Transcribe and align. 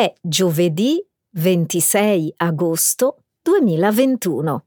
È 0.00 0.14
giovedì 0.22 1.06
26 1.32 2.32
agosto 2.38 3.24
2021. 3.42 4.64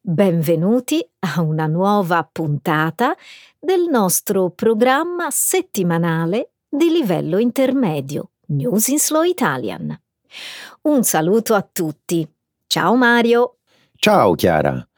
Benvenuti 0.00 1.04
a 1.18 1.40
una 1.42 1.66
nuova 1.66 2.22
puntata 2.30 3.16
del 3.58 3.88
nostro 3.90 4.50
programma 4.50 5.26
settimanale 5.28 6.52
di 6.68 6.88
livello 6.88 7.38
intermedio 7.38 8.30
News 8.50 8.86
in 8.86 9.00
Slow 9.00 9.24
Italian. 9.24 10.00
Un 10.82 11.02
saluto 11.02 11.54
a 11.54 11.68
tutti. 11.68 12.24
Ciao 12.68 12.94
Mario. 12.94 13.56
Ciao 13.96 14.34
Chiara. 14.34 14.88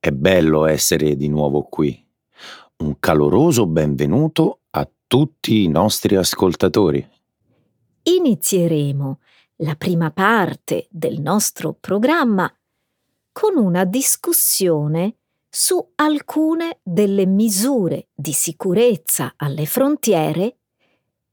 È 0.00 0.10
bello 0.10 0.66
essere 0.66 1.14
di 1.14 1.28
nuovo 1.28 1.62
qui. 1.62 2.04
Un 2.78 2.98
caloroso 2.98 3.68
benvenuto 3.68 4.62
a 4.70 4.90
tutti 5.06 5.62
i 5.62 5.68
nostri 5.68 6.16
ascoltatori. 6.16 7.18
Inizieremo 8.02 9.20
la 9.56 9.74
prima 9.76 10.10
parte 10.10 10.86
del 10.90 11.20
nostro 11.20 11.74
programma 11.74 12.52
con 13.32 13.56
una 13.56 13.84
discussione 13.84 15.16
su 15.48 15.92
alcune 15.96 16.78
delle 16.82 17.26
misure 17.26 18.08
di 18.14 18.32
sicurezza 18.32 19.34
alle 19.36 19.66
frontiere 19.66 20.58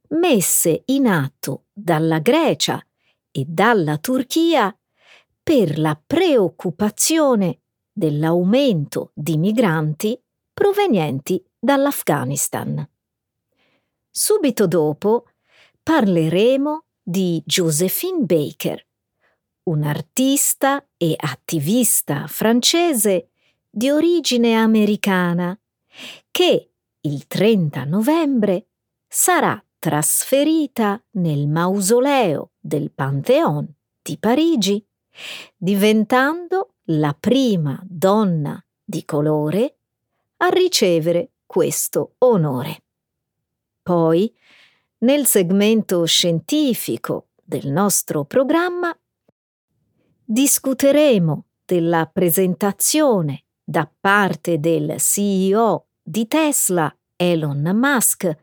messe 0.10 0.84
in 0.86 1.08
atto 1.08 1.66
dalla 1.72 2.20
Grecia 2.20 2.84
e 3.32 3.46
dalla 3.48 3.98
Turchia 3.98 4.76
per 5.44 5.78
la 5.80 6.00
preoccupazione 6.04 7.62
dell'aumento 7.92 9.12
di 9.14 9.38
migranti 9.38 10.20
provenienti 10.54 11.44
dall'Afghanistan. 11.58 12.88
Subito 14.10 14.68
dopo 14.68 15.28
parleremo 15.88 16.84
di 17.02 17.42
Josephine 17.46 18.26
Baker, 18.26 18.86
un'artista 19.70 20.86
e 20.98 21.16
attivista 21.18 22.28
francese 22.28 23.30
di 23.70 23.90
origine 23.90 24.56
americana 24.56 25.58
che 26.30 26.72
il 27.00 27.26
30 27.28 27.86
novembre 27.86 28.68
sarà 29.08 29.64
trasferita 29.80 31.02
nel 31.12 31.48
mausoleo 31.48 32.52
del 32.60 32.92
Pantheon 32.92 33.74
di 34.02 34.18
Parigi, 34.18 34.86
diventando 35.56 36.74
la 36.88 37.16
prima 37.18 37.82
donna 37.86 38.62
di 38.84 39.06
colore 39.06 39.78
a 40.36 40.50
ricevere 40.50 41.32
questo 41.46 42.16
onore. 42.18 42.82
Poi, 43.82 44.36
nel 45.00 45.26
segmento 45.26 46.06
scientifico 46.06 47.28
del 47.44 47.68
nostro 47.68 48.26
programma, 48.26 48.98
discuteremo 50.24 51.46
della 51.66 52.10
presentazione 52.12 53.44
da 53.64 53.90
parte 54.00 54.60
del 54.60 54.96
CEO 55.00 55.88
di 56.02 56.28
Tesla, 56.28 56.94
Elon 57.16 57.72
Musk, 57.76 58.36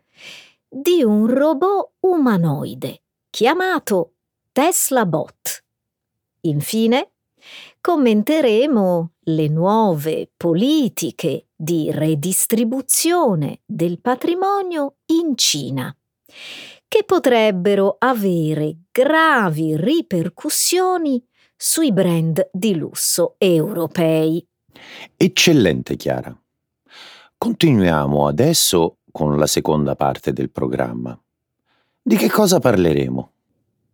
di 0.69 1.03
un 1.03 1.27
robot 1.27 1.93
umanoide 2.01 3.03
chiamato 3.31 4.15
Tesla 4.53 5.07
Bot. 5.07 5.65
Infine, 6.43 7.13
commenteremo 7.81 9.13
le 9.21 9.49
nuove 9.49 10.31
politiche 10.37 11.49
di 11.55 11.91
redistribuzione 11.91 13.63
del 13.65 14.01
patrimonio 14.01 14.97
in 15.07 15.37
Cina, 15.37 15.97
che 16.89 17.05
potrebbero 17.05 17.97
avere 17.99 18.77
gravi 18.91 19.77
ripercussioni 19.77 21.25
sui 21.57 21.93
brand 21.93 22.49
di 22.53 22.77
lusso 22.77 23.35
europei. 23.39 24.47
Eccellente 25.17 25.97
Chiara. 25.97 26.37
Continuiamo 27.37 28.27
adesso 28.27 28.99
con 29.11 29.39
la 29.39 29.47
seconda 29.47 29.95
parte 29.95 30.33
del 30.33 30.51
programma. 30.51 31.19
Di 32.03 32.17
che 32.17 32.29
cosa 32.31 32.59
parleremo? 32.59 33.33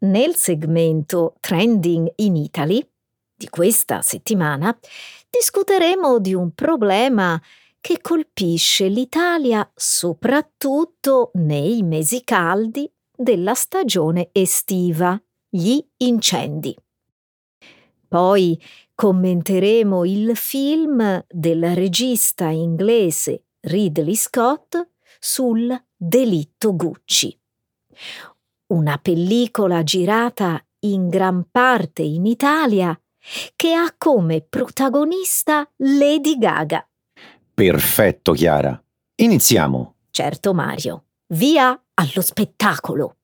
Nel 0.01 0.35
segmento 0.35 1.35
Trending 1.41 2.13
in 2.17 2.37
Italy 2.37 2.87
di 3.35 3.49
questa 3.49 4.03
settimana 4.03 4.77
discuteremo 5.29 6.19
di 6.19 6.35
un 6.35 6.53
problema 6.53 7.41
che 7.81 8.01
colpisce 8.01 8.89
l'Italia 8.89 9.69
soprattutto 9.75 11.31
nei 11.35 11.83
mesi 11.83 12.23
caldi 12.25 12.91
della 13.17 13.55
stagione 13.55 14.29
estiva, 14.33 15.21
gli 15.49 15.79
incendi. 15.99 16.77
Poi 18.07 18.61
commenteremo 18.95 20.05
il 20.05 20.37
film 20.37 21.25
del 21.29 21.75
regista 21.75 22.49
inglese 22.49 23.45
Ridley 23.61 24.15
Scott 24.15 24.89
sul 25.19 25.81
delitto 25.95 26.75
Gucci. 26.75 27.39
Una 28.69 28.99
pellicola 28.99 29.83
girata 29.83 30.65
in 30.81 31.09
gran 31.09 31.47
parte 31.51 32.03
in 32.03 32.27
Italia 32.27 32.99
che 33.55 33.75
ha 33.75 33.95
come 33.97 34.41
protagonista 34.41 35.71
Lady 35.77 36.39
Gaga. 36.39 36.90
Perfetto, 37.61 38.33
Chiara. 38.33 38.83
Iniziamo. 39.17 39.97
Certo, 40.09 40.55
Mario. 40.55 41.05
Via 41.27 41.79
allo 41.93 42.23
spettacolo. 42.23 43.17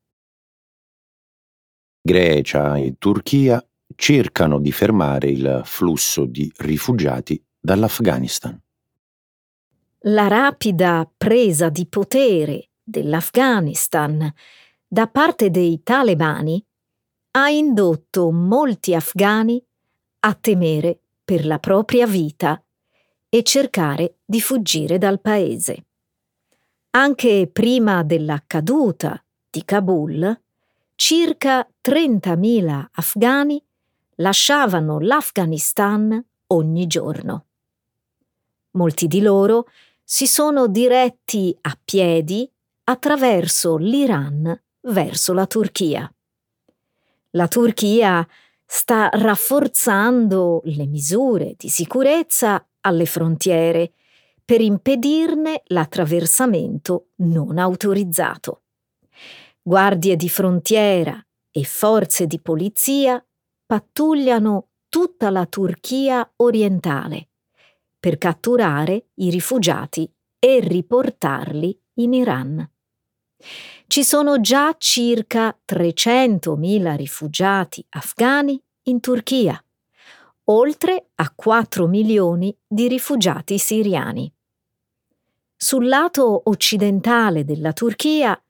Grecia 2.03 2.77
e 2.77 2.97
Turchia 2.99 3.67
cercano 3.95 4.61
di 4.61 4.73
fermare 4.73 5.31
il 5.31 5.63
flusso 5.65 6.27
di 6.27 6.53
rifugiati 6.59 7.43
dall'Afghanistan. 7.59 8.61
La 10.01 10.29
rapida 10.29 11.11
presa 11.17 11.71
di 11.71 11.87
potere 11.87 12.69
dell'Afghanistan 12.83 14.31
da 14.87 15.07
parte 15.07 15.49
dei 15.49 15.83
talebani 15.83 16.63
ha 17.31 17.49
indotto 17.49 18.31
molti 18.31 18.95
afghani 18.95 19.65
a 20.21 20.35
temere 20.35 21.01
per 21.25 21.47
la 21.47 21.59
propria 21.59 22.07
vita 22.07 22.61
e 23.29 23.43
cercare 23.43 24.17
di 24.25 24.41
fuggire 24.41 24.99
dal 24.99 25.21
paese. 25.21 25.85
Anche 26.91 27.49
prima 27.53 28.03
della 28.03 28.43
caduta 28.47 29.23
di 29.51 29.65
Kabul, 29.65 30.41
circa 30.95 31.69
30.000 31.83 32.87
afghani 32.93 33.63
lasciavano 34.17 34.99
l'Afghanistan 34.99 36.25
ogni 36.49 36.87
giorno. 36.87 37.45
Molti 38.73 39.07
di 39.07 39.21
loro 39.21 39.69
si 40.03 40.27
sono 40.27 40.69
diretti 40.69 41.57
a 41.63 41.79
piedi 41.83 42.51
attraverso 42.85 43.77
l'Iran 43.77 44.59
verso 44.83 45.33
la 45.33 45.47
Turchia. 45.47 46.11
La 47.31 47.49
Turchia 47.49 48.27
sta 48.65 49.09
rafforzando 49.13 50.63
le 50.65 50.87
misure 50.87 51.55
di 51.57 51.69
sicurezza 51.69 52.65
alle 52.87 53.05
frontiere 53.05 53.93
per 54.45 54.61
impedirne 54.61 55.63
l'attraversamento 55.67 57.09
non 57.17 57.59
autorizzato. 57.59 58.63
Guardie 59.61 60.15
di 60.15 60.29
frontiera 60.29 61.21
e 61.51 61.65
forze 61.65 62.29
di 62.29 62.41
polizia 62.41 63.23
pattugliano 63.67 64.69
tutta 64.89 65.31
la 65.31 65.47
Turchia 65.47 66.33
orientale 66.37 67.31
per 67.99 68.19
catturare 68.19 69.09
i 69.15 69.31
rifugiati 69.31 70.09
e 70.39 70.61
riportarli 70.61 71.77
in 71.95 72.13
Iran. 72.13 72.71
Ci 73.89 74.05
sono 74.05 74.41
già 74.41 74.77
circa 74.79 75.59
300.000 75.67 76.95
rifugiati 76.95 77.85
afghani 77.91 78.63
in 78.85 79.01
Turchia, 79.01 79.61
oltre 80.47 81.09
a 81.17 81.33
4 81.35 81.87
milioni 81.87 82.57
di 82.67 82.89
rifugiati 82.89 83.59
siriani. 83.59 84.33
Sul 85.57 85.89
lato 85.89 86.43
occidentale 86.45 87.45
della 87.45 87.73
Turchia, 87.73 88.41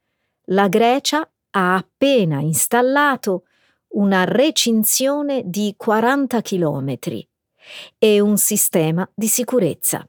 la 0.46 0.68
Grecia 0.68 1.28
ha 1.50 1.76
appena 1.76 2.40
installato 2.40 3.44
una 3.88 4.24
recinzione 4.24 5.42
di 5.46 5.74
40 5.76 6.40
chilometri 6.42 7.26
e 7.98 8.20
un 8.20 8.36
sistema 8.36 9.08
di 9.14 9.28
sicurezza. 9.28 10.06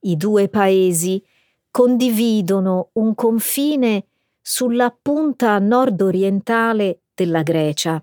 I 0.00 0.16
due 0.16 0.48
paesi 0.48 1.22
condividono 1.70 2.90
un 2.92 3.14
confine 3.14 4.06
sulla 4.40 4.90
punta 4.90 5.58
nord-orientale 5.58 7.00
della 7.14 7.42
Grecia, 7.42 8.02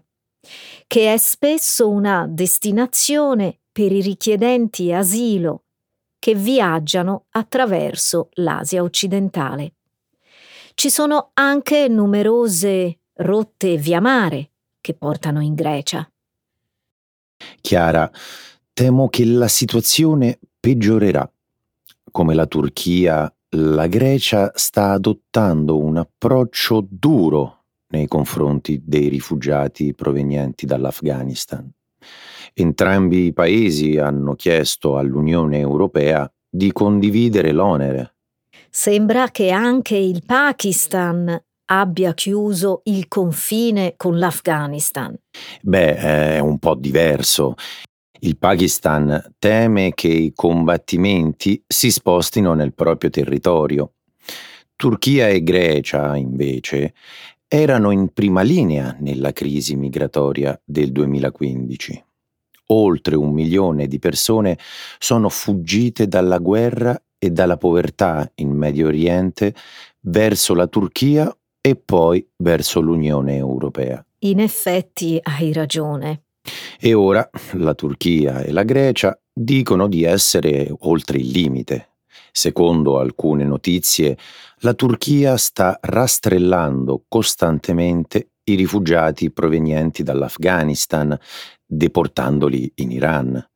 che 0.88 1.14
è 1.14 1.18
spesso 1.18 1.90
una 1.90 2.28
destinazione 2.30 3.60
per 3.72 3.92
i 3.92 4.02
richiedenti 4.02 4.92
asilo 4.94 5.64
che 6.20 6.34
viaggiano 6.34 7.26
attraverso 7.32 8.30
l'Asia 8.36 8.82
occidentale. 8.82 9.74
Ci 10.74 10.90
sono 10.90 11.32
anche 11.34 11.88
numerose 11.88 13.00
rotte 13.14 13.78
via 13.78 14.02
mare 14.02 14.52
che 14.82 14.94
portano 14.94 15.42
in 15.42 15.54
Grecia. 15.54 16.10
Chiara, 17.62 18.12
temo 18.74 19.08
che 19.08 19.26
la 19.26 19.48
situazione 19.48 20.40
peggiorerà. 20.60 21.30
Come 22.12 22.34
la 22.34 22.46
Turchia, 22.46 23.32
la 23.50 23.88
Grecia 23.88 24.52
sta 24.56 24.92
adottando 24.92 25.78
un 25.78 25.98
approccio 25.98 26.86
duro 26.90 27.55
nei 27.90 28.08
confronti 28.08 28.82
dei 28.84 29.08
rifugiati 29.08 29.94
provenienti 29.94 30.66
dall'Afghanistan. 30.66 31.70
Entrambi 32.54 33.26
i 33.26 33.34
paesi 33.34 33.98
hanno 33.98 34.36
chiesto 34.36 34.98
all'Unione 34.98 35.60
Europea 35.60 36.32
di 36.50 36.72
condividere 36.72 37.52
l'onere. 37.52 38.16
Sembra 38.70 39.30
che 39.30 39.52
anche 39.52 39.98
il 39.98 40.24
Pakistan 40.26 41.42
abbia 41.68 42.14
chiuso 42.14 42.82
il 42.86 43.08
confine 43.08 43.96
con 43.98 44.18
l'Afghanistan. 44.18 45.16
Beh, 45.62 45.96
è 45.96 46.40
un 46.40 46.60
po' 46.60 46.76
diverso. 46.76 47.56
Il 48.20 48.38
Pakistan 48.38 49.34
teme 49.40 49.94
che 49.94 50.08
i 50.08 50.32
combattimenti 50.34 51.62
si 51.68 51.92
spostino 51.92 52.54
nel 52.54 52.74
proprio 52.74 53.10
territorio. 53.10 53.94
Turchia 54.76 55.30
e 55.30 55.42
Grecia, 55.42 56.16
invece, 56.16 56.94
erano 57.48 57.92
in 57.92 58.10
prima 58.14 58.42
linea 58.42 58.96
nella 59.00 59.32
crisi 59.32 59.76
migratoria 59.76 60.60
del 60.64 60.92
2015. 60.92 62.04
Oltre 62.70 63.16
un 63.16 63.32
milione 63.32 63.88
di 63.88 64.00
persone 64.00 64.58
sono 64.98 65.30
fuggite 65.30 66.08
dalla 66.08 66.40
guerra 66.40 67.00
e 67.18 67.30
dalla 67.30 67.58
povertà 67.58 68.30
in 68.36 68.50
Medio 68.50 68.88
Oriente 68.88 69.54
verso 70.02 70.54
la 70.54 70.68
Turchia 70.68 71.36
e 71.62 71.76
poi 71.76 72.28
verso 72.38 72.80
l'Unione 72.80 73.36
Europea. 73.36 74.04
In 74.20 74.40
effetti 74.40 75.20
hai 75.22 75.54
ragione. 75.54 76.24
E 76.80 76.94
ora 76.94 77.28
la 77.54 77.74
Turchia 77.74 78.42
e 78.42 78.52
la 78.52 78.64
Grecia 78.64 79.20
dicono 79.32 79.88
di 79.88 80.04
essere 80.04 80.72
oltre 80.80 81.18
il 81.18 81.30
limite. 81.30 81.95
Secondo 82.32 83.00
alcune 83.00 83.44
notizie, 83.46 84.18
la 84.60 84.74
Turchia 84.74 85.38
sta 85.38 85.80
rastrellando 85.82 87.04
costantemente 87.08 88.32
i 88.46 88.56
rifugiati 88.56 89.32
provenienti 89.32 90.04
dall'Afghanistan, 90.04 91.18
deportandoli 91.66 92.72
in 92.76 92.92
Iran. 92.92 93.50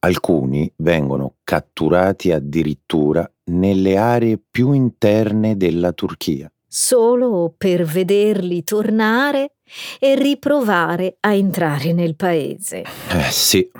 Alcuni 0.00 0.70
vengono 0.76 1.36
catturati 1.44 2.30
addirittura 2.30 3.30
nelle 3.44 3.96
aree 3.96 4.38
più 4.50 4.72
interne 4.72 5.56
della 5.56 5.92
Turchia. 5.92 6.50
Solo 6.66 7.54
per 7.56 7.84
vederli 7.84 8.64
tornare 8.64 9.54
e 9.98 10.14
riprovare 10.14 11.16
a 11.20 11.32
entrare 11.32 11.92
nel 11.92 12.16
paese. 12.16 12.82
Eh 13.10 13.30
sì, 13.30 13.70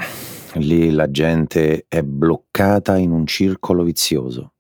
Lì 0.57 0.91
la 0.91 1.11
gente 1.11 1.87
è 1.89 2.03
bloccata 2.03 2.97
in 2.97 3.11
un 3.11 3.27
circolo 3.27 3.83
vizioso. 3.83 4.53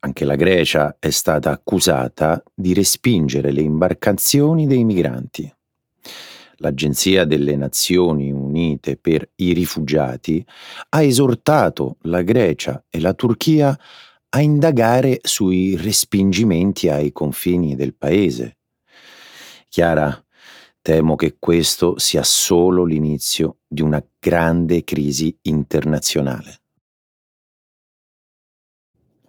Anche 0.00 0.24
la 0.24 0.36
Grecia 0.36 0.96
è 0.98 1.10
stata 1.10 1.50
accusata 1.50 2.42
di 2.54 2.72
respingere 2.72 3.52
le 3.52 3.60
imbarcazioni 3.60 4.66
dei 4.66 4.84
migranti. 4.84 5.52
L'Agenzia 6.62 7.26
delle 7.26 7.56
Nazioni 7.56 8.32
Unite 8.32 8.96
per 8.96 9.28
i 9.36 9.52
rifugiati 9.52 10.44
ha 10.90 11.02
esortato 11.02 11.96
la 12.02 12.22
Grecia 12.22 12.82
e 12.88 13.00
la 13.00 13.12
Turchia 13.12 13.78
a 14.30 14.40
indagare 14.40 15.20
sui 15.22 15.76
respingimenti 15.76 16.88
ai 16.88 17.12
confini 17.12 17.76
del 17.76 17.94
paese. 17.94 18.56
Chiara, 19.68 20.24
Temo 20.82 21.14
che 21.14 21.36
questo 21.38 21.98
sia 21.98 22.22
solo 22.22 22.84
l'inizio 22.84 23.58
di 23.66 23.82
una 23.82 24.02
grande 24.18 24.82
crisi 24.82 25.36
internazionale. 25.42 26.60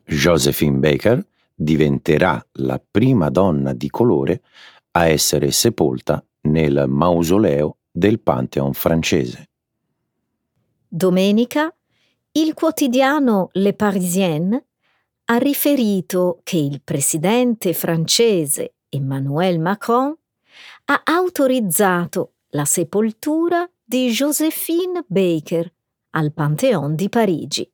Josephine 0.06 0.78
Baker 0.78 1.26
diventerà 1.54 2.44
la 2.54 2.82
prima 2.90 3.30
donna 3.30 3.74
di 3.74 3.90
colore 3.90 4.42
a 4.92 5.08
essere 5.08 5.52
sepolta 5.52 6.24
nel 6.42 6.86
mausoleo 6.88 7.78
del 7.92 8.20
Pantheon 8.20 8.74
francese. 8.74 9.50
Domenica 10.88 11.74
il 12.34 12.54
quotidiano 12.54 13.50
Le 13.54 13.74
Parisien 13.74 14.66
ha 15.26 15.38
riferito 15.38 16.40
che 16.44 16.58
il 16.58 16.82
presidente 16.82 17.74
francese 17.74 18.76
Emmanuel 18.90 19.60
Macron 19.60 20.16
ha 20.92 21.04
autorizzato 21.06 22.34
la 22.50 22.66
sepoltura 22.66 23.66
di 23.82 24.10
Josephine 24.10 25.06
Baker 25.08 25.72
al 26.12 26.34
Pantheon 26.34 26.96
di 26.96 27.08
Parigi. 27.08 27.72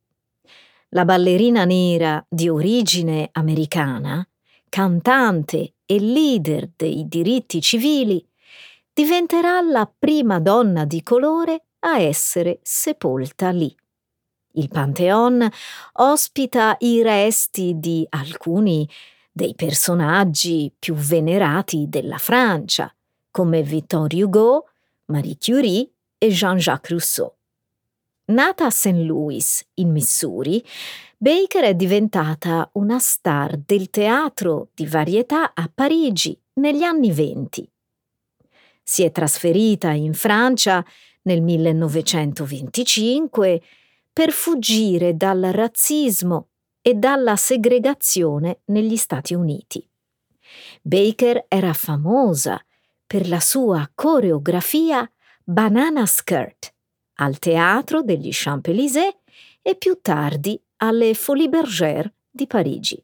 La 0.90 1.04
ballerina 1.04 1.66
nera 1.66 2.24
di 2.30 2.48
origine 2.48 3.30
americana, 3.32 4.24
cantante 4.70 5.74
e 5.88 6.00
leader 6.00 6.70
dei 6.76 7.08
diritti 7.08 7.60
civili, 7.60 8.24
diventerà 8.94 9.62
la 9.62 9.92
prima 9.98 10.40
donna 10.40 10.86
di 10.86 11.02
colore 11.02 11.64
a 11.80 12.00
essere 12.00 12.60
sepolta 12.62 13.50
lì. 13.50 13.76
Il 14.54 14.68
Pantheon 14.68 15.50
ospita 15.94 16.76
i 16.82 17.02
resti 17.02 17.80
di 17.80 18.06
alcuni 18.10 18.88
dei 19.32 19.56
personaggi 19.56 20.72
più 20.78 20.94
venerati 20.94 21.88
della 21.90 22.18
Francia, 22.20 22.92
come 23.38 23.62
Victor 23.62 24.12
Hugo, 24.12 24.66
Marie 25.12 25.38
Curie 25.38 25.88
e 26.18 26.30
Jean-Jacques 26.30 26.90
Rousseau. 26.90 27.36
Nata 28.30 28.66
a 28.66 28.72
St. 28.72 28.96
Louis, 28.96 29.64
in 29.76 29.92
Missouri, 29.92 30.66
Baker 31.18 31.66
è 31.66 31.76
diventata 31.76 32.68
una 32.74 32.98
star 32.98 33.58
del 33.58 33.92
teatro 33.92 34.70
di 34.74 34.88
varietà 34.88 35.54
a 35.54 35.70
Parigi 35.72 36.36
negli 36.54 36.82
anni 36.82 37.12
venti. 37.12 37.72
Si 38.82 39.04
è 39.04 39.12
trasferita 39.12 39.92
in 39.92 40.16
Francia 40.16 40.84
nel 41.22 41.44
1925 41.44 43.62
per 44.12 44.32
fuggire 44.32 45.16
dal 45.16 45.48
razzismo 45.52 46.48
e 46.82 46.96
dalla 46.96 47.36
segregazione 47.36 48.62
negli 48.66 48.98
Stati 48.98 49.36
Uniti. 49.36 49.88
Baker 50.82 51.46
era 51.48 51.74
famosa 51.74 52.60
per 53.08 53.30
la 53.30 53.40
sua 53.40 53.90
coreografia 53.96 55.10
Banana 55.44 56.06
Skirt 56.06 56.74
al 57.16 57.40
teatro 57.40 58.04
degli 58.04 58.30
Champs-Élysées 58.32 59.16
e 59.62 59.76
più 59.76 60.00
tardi 60.02 60.62
alle 60.78 61.14
Folies 61.14 61.48
Bergère 61.48 62.14
di 62.30 62.46
Parigi. 62.46 63.02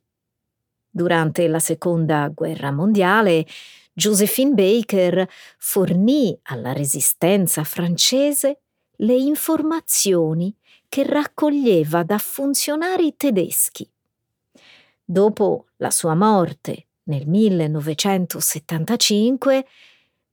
Durante 0.89 1.47
la 1.47 1.59
Seconda 1.59 2.27
Guerra 2.27 2.71
Mondiale, 2.71 3.47
Josephine 3.93 4.53
Baker 4.53 5.25
fornì 5.57 6.37
alla 6.43 6.73
resistenza 6.73 7.63
francese 7.63 8.59
le 8.97 9.15
informazioni 9.15 10.53
che 10.89 11.03
raccoglieva 11.03 12.03
da 12.03 12.17
funzionari 12.17 13.15
tedeschi. 13.15 13.89
Dopo 15.03 15.67
la 15.77 15.89
sua 15.89 16.13
morte 16.13 16.87
nel 17.03 17.25
1975, 17.27 19.65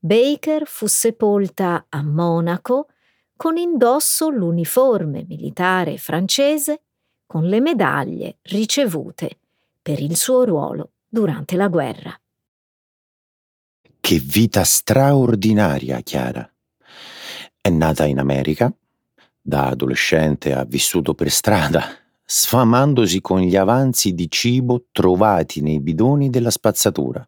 Baker 0.02 0.66
fu 0.66 0.86
sepolta 0.86 1.84
a 1.90 2.02
Monaco 2.02 2.88
con 3.36 3.58
indosso 3.58 4.30
l'uniforme 4.30 5.26
militare 5.28 5.98
francese 5.98 6.84
con 7.26 7.44
le 7.44 7.60
medaglie 7.60 8.38
ricevute 8.44 9.38
per 9.82 10.00
il 10.00 10.16
suo 10.16 10.44
ruolo 10.44 10.92
durante 11.06 11.56
la 11.56 11.68
guerra. 11.68 12.18
Che 14.00 14.18
vita 14.18 14.64
straordinaria, 14.64 16.00
Chiara. 16.00 16.50
È 17.60 17.68
nata 17.68 18.06
in 18.06 18.18
America, 18.20 18.72
da 19.38 19.66
adolescente 19.66 20.54
ha 20.54 20.64
vissuto 20.64 21.12
per 21.12 21.30
strada, 21.30 21.84
sfamandosi 22.24 23.20
con 23.20 23.40
gli 23.40 23.56
avanzi 23.56 24.14
di 24.14 24.30
cibo 24.30 24.86
trovati 24.92 25.60
nei 25.60 25.78
bidoni 25.78 26.30
della 26.30 26.50
spazzatura. 26.50 27.22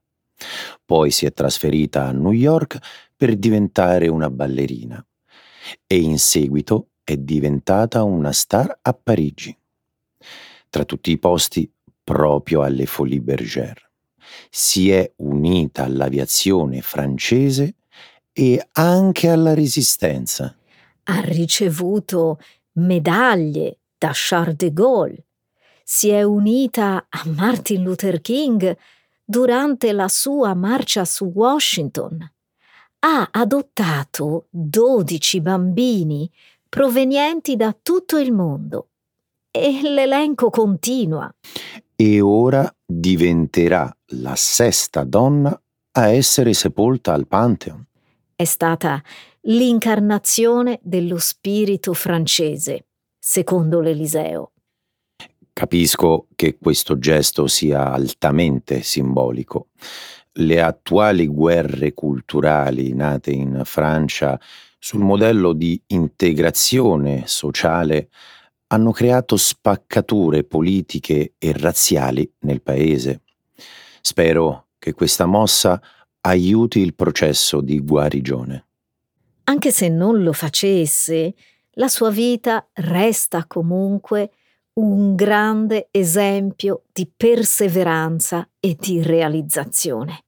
Poi 0.84 1.10
si 1.10 1.26
è 1.26 1.32
trasferita 1.32 2.06
a 2.06 2.12
New 2.12 2.32
York 2.32 2.78
per 3.16 3.36
diventare 3.36 4.08
una 4.08 4.30
ballerina 4.30 5.04
e 5.86 5.96
in 5.96 6.18
seguito 6.18 6.88
è 7.04 7.16
diventata 7.16 8.02
una 8.02 8.32
star 8.32 8.78
a 8.82 8.92
Parigi. 8.92 9.56
Tra 10.68 10.84
tutti 10.84 11.10
i 11.10 11.18
posti 11.18 11.70
proprio 12.02 12.62
alle 12.62 12.86
Folies 12.86 13.22
Bergère. 13.22 13.90
Si 14.50 14.90
è 14.90 15.12
unita 15.16 15.84
all'aviazione 15.84 16.80
francese 16.80 17.74
e 18.32 18.66
anche 18.72 19.28
alla 19.28 19.54
resistenza 19.54 20.56
ha 21.04 21.20
ricevuto 21.20 22.38
medaglie 22.72 23.78
da 23.98 24.10
Charles 24.12 24.56
de 24.56 24.72
Gaulle, 24.72 25.24
si 25.82 26.08
è 26.10 26.22
unita 26.22 27.06
a 27.08 27.22
Martin 27.26 27.82
Luther 27.82 28.20
King 28.20 28.76
durante 29.32 29.92
la 29.92 30.08
sua 30.08 30.52
marcia 30.52 31.06
su 31.06 31.32
Washington, 31.34 32.30
ha 32.98 33.28
adottato 33.30 34.48
12 34.50 35.40
bambini 35.40 36.30
provenienti 36.68 37.56
da 37.56 37.74
tutto 37.82 38.18
il 38.18 38.30
mondo. 38.30 38.88
E 39.50 39.80
l'elenco 39.82 40.50
continua. 40.50 41.34
E 41.96 42.20
ora 42.20 42.70
diventerà 42.84 43.90
la 44.16 44.36
sesta 44.36 45.02
donna 45.04 45.58
a 45.92 46.08
essere 46.08 46.52
sepolta 46.52 47.14
al 47.14 47.26
Pantheon. 47.26 47.82
È 48.36 48.44
stata 48.44 49.02
l'incarnazione 49.44 50.78
dello 50.82 51.16
spirito 51.16 51.94
francese, 51.94 52.84
secondo 53.18 53.80
l'Eliseo. 53.80 54.51
Capisco 55.62 56.26
che 56.34 56.58
questo 56.60 56.98
gesto 56.98 57.46
sia 57.46 57.92
altamente 57.92 58.82
simbolico. 58.82 59.68
Le 60.32 60.60
attuali 60.60 61.28
guerre 61.28 61.94
culturali 61.94 62.92
nate 62.94 63.30
in 63.30 63.62
Francia 63.64 64.40
sul 64.80 65.02
modello 65.04 65.52
di 65.52 65.80
integrazione 65.86 67.28
sociale 67.28 68.08
hanno 68.66 68.90
creato 68.90 69.36
spaccature 69.36 70.42
politiche 70.42 71.34
e 71.38 71.52
razziali 71.52 72.28
nel 72.40 72.60
paese. 72.60 73.20
Spero 74.00 74.66
che 74.80 74.94
questa 74.94 75.26
mossa 75.26 75.80
aiuti 76.22 76.80
il 76.80 76.96
processo 76.96 77.60
di 77.60 77.78
guarigione. 77.78 78.66
Anche 79.44 79.70
se 79.70 79.88
non 79.88 80.24
lo 80.24 80.32
facesse, 80.32 81.34
la 81.74 81.86
sua 81.86 82.10
vita 82.10 82.66
resta 82.72 83.46
comunque 83.46 84.32
un 84.74 85.14
grande 85.14 85.88
esempio 85.90 86.84
di 86.92 87.10
perseveranza 87.14 88.48
e 88.58 88.74
di 88.78 89.02
realizzazione. 89.02 90.24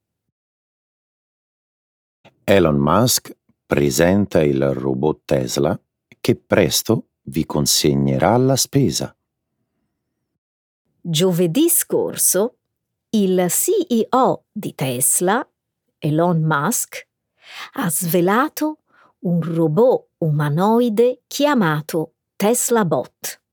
Elon 2.44 2.76
Musk 2.76 3.34
presenta 3.64 4.42
il 4.42 4.72
robot 4.74 5.22
Tesla 5.24 5.80
che 6.20 6.36
presto 6.36 7.08
vi 7.22 7.46
consegnerà 7.46 8.36
la 8.36 8.56
spesa. 8.56 9.16
Giovedì 11.00 11.68
scorso 11.70 12.56
il 13.10 13.46
CEO 13.48 14.44
di 14.50 14.74
Tesla, 14.74 15.46
Elon 15.98 16.42
Musk, 16.42 17.06
ha 17.74 17.88
svelato 17.88 18.80
un 19.20 19.40
robot 19.40 20.08
umanoide 20.18 21.22
chiamato 21.26 22.14
Tesla 22.36 22.84
Bot. 22.84 23.43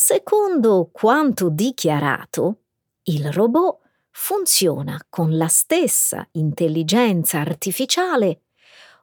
Secondo 0.00 0.90
quanto 0.92 1.48
dichiarato, 1.48 2.58
il 3.02 3.32
robot 3.32 3.80
funziona 4.10 4.96
con 5.08 5.36
la 5.36 5.48
stessa 5.48 6.24
intelligenza 6.34 7.40
artificiale 7.40 8.42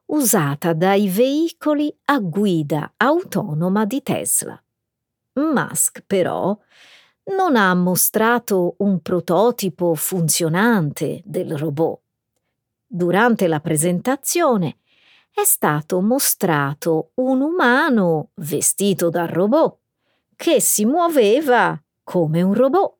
usata 0.05 0.71
dai 0.71 1.09
veicoli 1.09 1.93
a 2.05 2.19
guida 2.19 2.93
autonoma 2.95 3.83
di 3.83 4.01
Tesla. 4.01 4.57
Musk 5.33 6.01
però 6.07 6.57
non 7.35 7.57
ha 7.57 7.73
mostrato 7.73 8.75
un 8.77 9.01
prototipo 9.01 9.95
funzionante 9.95 11.21
del 11.25 11.57
robot. 11.57 11.99
Durante 12.87 13.47
la 13.47 13.59
presentazione 13.59 14.77
è 15.29 15.43
stato 15.43 15.99
mostrato 15.99 17.11
un 17.15 17.41
umano 17.41 18.29
vestito 18.35 19.09
da 19.09 19.25
robot 19.25 19.79
che 20.35 20.59
si 20.61 20.85
muoveva 20.85 21.81
come 22.03 22.41
un 22.41 22.53
robot. 22.53 22.97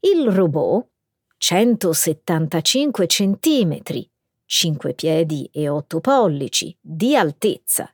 Il 0.00 0.30
robot, 0.30 0.88
175 1.36 3.06
centimetri, 3.06 4.10
5 4.46 4.94
piedi 4.94 5.48
e 5.52 5.68
8 5.68 6.00
pollici 6.00 6.76
di 6.80 7.16
altezza 7.16 7.92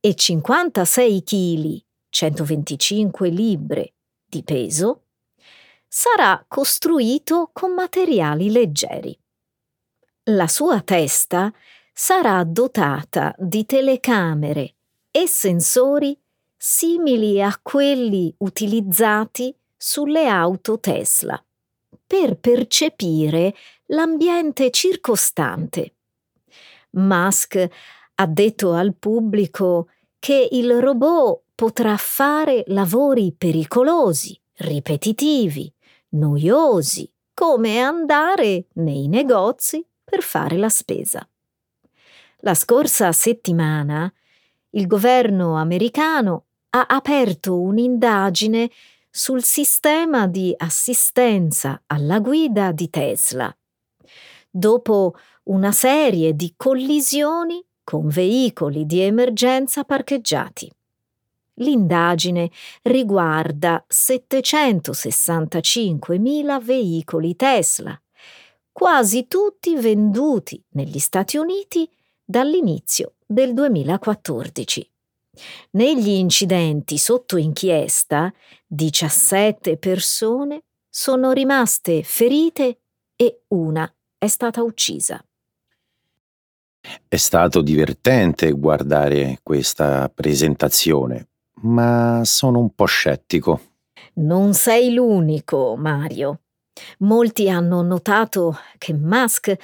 e 0.00 0.14
56 0.14 1.22
kg, 1.22 1.84
125 2.08 3.28
libbre 3.28 3.94
di 4.24 4.42
peso, 4.42 5.04
sarà 5.86 6.44
costruito 6.46 7.50
con 7.52 7.72
materiali 7.72 8.50
leggeri. 8.50 9.18
La 10.24 10.46
sua 10.46 10.80
testa 10.82 11.52
sarà 11.92 12.42
dotata 12.44 13.34
di 13.38 13.64
telecamere 13.66 14.76
e 15.10 15.26
sensori 15.26 16.18
simili 16.62 17.40
a 17.40 17.58
quelli 17.62 18.34
utilizzati 18.40 19.56
sulle 19.74 20.26
auto 20.26 20.78
Tesla 20.78 21.42
per 22.06 22.36
percepire 22.36 23.54
l'ambiente 23.86 24.70
circostante. 24.70 25.94
Musk 26.90 27.66
ha 28.14 28.26
detto 28.26 28.72
al 28.74 28.94
pubblico 28.94 29.88
che 30.18 30.48
il 30.50 30.78
robot 30.78 31.44
potrà 31.54 31.96
fare 31.96 32.64
lavori 32.66 33.32
pericolosi, 33.32 34.38
ripetitivi, 34.56 35.72
noiosi, 36.10 37.10
come 37.32 37.78
andare 37.78 38.66
nei 38.74 39.08
negozi 39.08 39.82
per 40.04 40.20
fare 40.20 40.58
la 40.58 40.68
spesa. 40.68 41.26
La 42.40 42.52
scorsa 42.52 43.12
settimana 43.12 44.12
il 44.72 44.86
governo 44.86 45.56
americano 45.56 46.44
ha 46.70 46.86
aperto 46.86 47.60
un'indagine 47.60 48.70
sul 49.10 49.42
sistema 49.42 50.26
di 50.26 50.54
assistenza 50.56 51.82
alla 51.86 52.18
guida 52.20 52.72
di 52.72 52.88
Tesla, 52.88 53.54
dopo 54.48 55.14
una 55.44 55.72
serie 55.72 56.34
di 56.34 56.54
collisioni 56.56 57.62
con 57.82 58.08
veicoli 58.08 58.86
di 58.86 59.00
emergenza 59.00 59.84
parcheggiati. 59.84 60.72
L'indagine 61.54 62.50
riguarda 62.82 63.84
765.000 63.88 66.62
veicoli 66.62 67.34
Tesla, 67.34 68.00
quasi 68.70 69.26
tutti 69.26 69.74
venduti 69.76 70.62
negli 70.70 71.00
Stati 71.00 71.36
Uniti 71.36 71.90
dall'inizio 72.24 73.14
del 73.26 73.52
2014. 73.54 74.88
Negli 75.72 76.10
incidenti 76.10 76.98
sotto 76.98 77.36
inchiesta, 77.36 78.32
17 78.66 79.76
persone 79.76 80.62
sono 80.88 81.32
rimaste 81.32 82.02
ferite 82.02 82.80
e 83.16 83.42
una 83.48 83.92
è 84.18 84.26
stata 84.26 84.62
uccisa. 84.62 85.24
È 87.06 87.16
stato 87.16 87.60
divertente 87.60 88.50
guardare 88.52 89.38
questa 89.42 90.10
presentazione, 90.12 91.28
ma 91.62 92.22
sono 92.24 92.58
un 92.58 92.74
po' 92.74 92.86
scettico. 92.86 93.60
Non 94.14 94.54
sei 94.54 94.92
l'unico, 94.92 95.76
Mario. 95.76 96.40
Molti 97.00 97.50
hanno 97.50 97.82
notato 97.82 98.56
che 98.78 98.94
Musk 98.94 99.56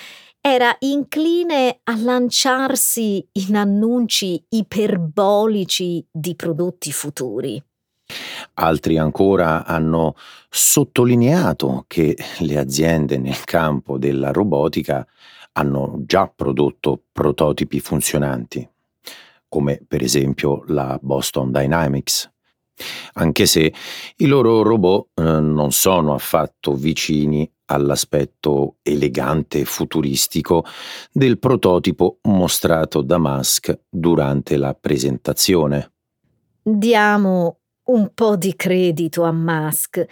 era 0.48 0.76
incline 0.78 1.80
a 1.82 1.96
lanciarsi 1.96 3.26
in 3.32 3.56
annunci 3.56 4.40
iperbolici 4.50 6.06
di 6.08 6.36
prodotti 6.36 6.92
futuri. 6.92 7.60
Altri 8.54 8.96
ancora 8.96 9.64
hanno 9.66 10.14
sottolineato 10.48 11.84
che 11.88 12.16
le 12.38 12.58
aziende 12.58 13.18
nel 13.18 13.42
campo 13.42 13.98
della 13.98 14.30
robotica 14.30 15.04
hanno 15.54 15.96
già 16.06 16.28
prodotto 16.32 17.02
prototipi 17.10 17.80
funzionanti, 17.80 18.68
come 19.48 19.82
per 19.84 20.00
esempio 20.00 20.62
la 20.68 20.96
Boston 21.02 21.50
Dynamics 21.50 22.30
anche 23.14 23.46
se 23.46 23.72
i 24.16 24.26
loro 24.26 24.62
robot 24.62 25.08
eh, 25.14 25.22
non 25.22 25.72
sono 25.72 26.14
affatto 26.14 26.74
vicini 26.74 27.50
all'aspetto 27.66 28.76
elegante 28.82 29.60
e 29.60 29.64
futuristico 29.64 30.64
del 31.12 31.38
prototipo 31.38 32.18
mostrato 32.22 33.02
da 33.02 33.18
Musk 33.18 33.78
durante 33.88 34.56
la 34.56 34.74
presentazione. 34.74 35.92
Diamo 36.62 37.60
un 37.86 38.12
po' 38.14 38.36
di 38.36 38.54
credito 38.54 39.24
a 39.24 39.32
Musk. 39.32 40.04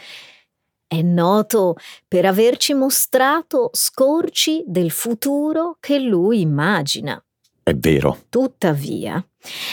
È 0.86 1.02
noto 1.02 1.76
per 2.06 2.26
averci 2.26 2.74
mostrato 2.74 3.70
scorci 3.72 4.62
del 4.66 4.90
futuro 4.90 5.76
che 5.80 5.98
lui 5.98 6.40
immagina. 6.40 7.23
È 7.64 7.74
vero. 7.74 8.24
Tuttavia, 8.28 9.26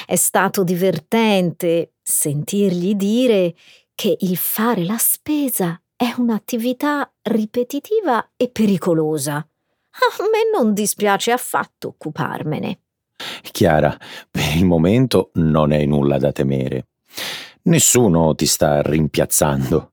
è 0.05 0.15
stato 0.15 0.63
divertente 0.63 1.95
sentirgli 2.01 2.95
dire 2.95 3.53
che 3.93 4.15
il 4.21 4.37
fare 4.37 4.85
la 4.85 4.97
spesa 4.97 5.79
è 5.93 6.13
un'attività 6.17 7.11
ripetitiva 7.23 8.31
e 8.37 8.47
pericolosa. 8.47 9.35
A 9.35 10.23
me 10.23 10.57
non 10.57 10.73
dispiace 10.73 11.31
affatto 11.33 11.89
occuparmene. 11.89 12.79
Chiara, 13.51 13.95
per 14.31 14.55
il 14.55 14.65
momento 14.65 15.31
non 15.33 15.73
hai 15.73 15.85
nulla 15.85 16.17
da 16.17 16.31
temere. 16.31 16.87
Nessuno 17.63 18.33
ti 18.35 18.45
sta 18.45 18.81
rimpiazzando. 18.81 19.91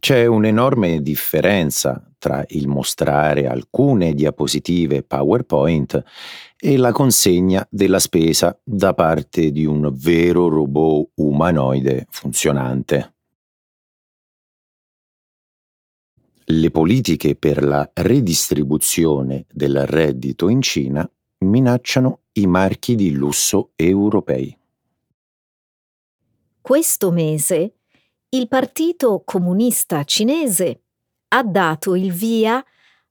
C'è 0.00 0.24
un'enorme 0.24 1.02
differenza 1.02 2.02
tra 2.16 2.42
il 2.48 2.68
mostrare 2.68 3.46
alcune 3.46 4.14
diapositive 4.14 5.02
PowerPoint 5.02 6.02
e 6.58 6.76
la 6.78 6.90
consegna 6.90 7.66
della 7.70 7.98
spesa 7.98 8.58
da 8.64 8.94
parte 8.94 9.50
di 9.50 9.66
un 9.66 9.90
vero 9.92 10.48
robot 10.48 11.10
umanoide 11.16 12.06
funzionante. 12.08 13.14
Le 16.44 16.70
politiche 16.70 17.36
per 17.36 17.62
la 17.62 17.88
redistribuzione 17.92 19.44
del 19.52 19.86
reddito 19.86 20.48
in 20.48 20.62
Cina 20.62 21.08
minacciano 21.40 22.20
i 22.32 22.46
marchi 22.46 22.94
di 22.94 23.12
lusso 23.12 23.72
europei. 23.76 24.56
Questo 26.62 27.10
mese 27.10 27.74
il 28.32 28.46
Partito 28.46 29.22
Comunista 29.24 30.04
Cinese 30.04 30.82
ha 31.28 31.42
dato 31.42 31.96
il 31.96 32.12
via 32.12 32.64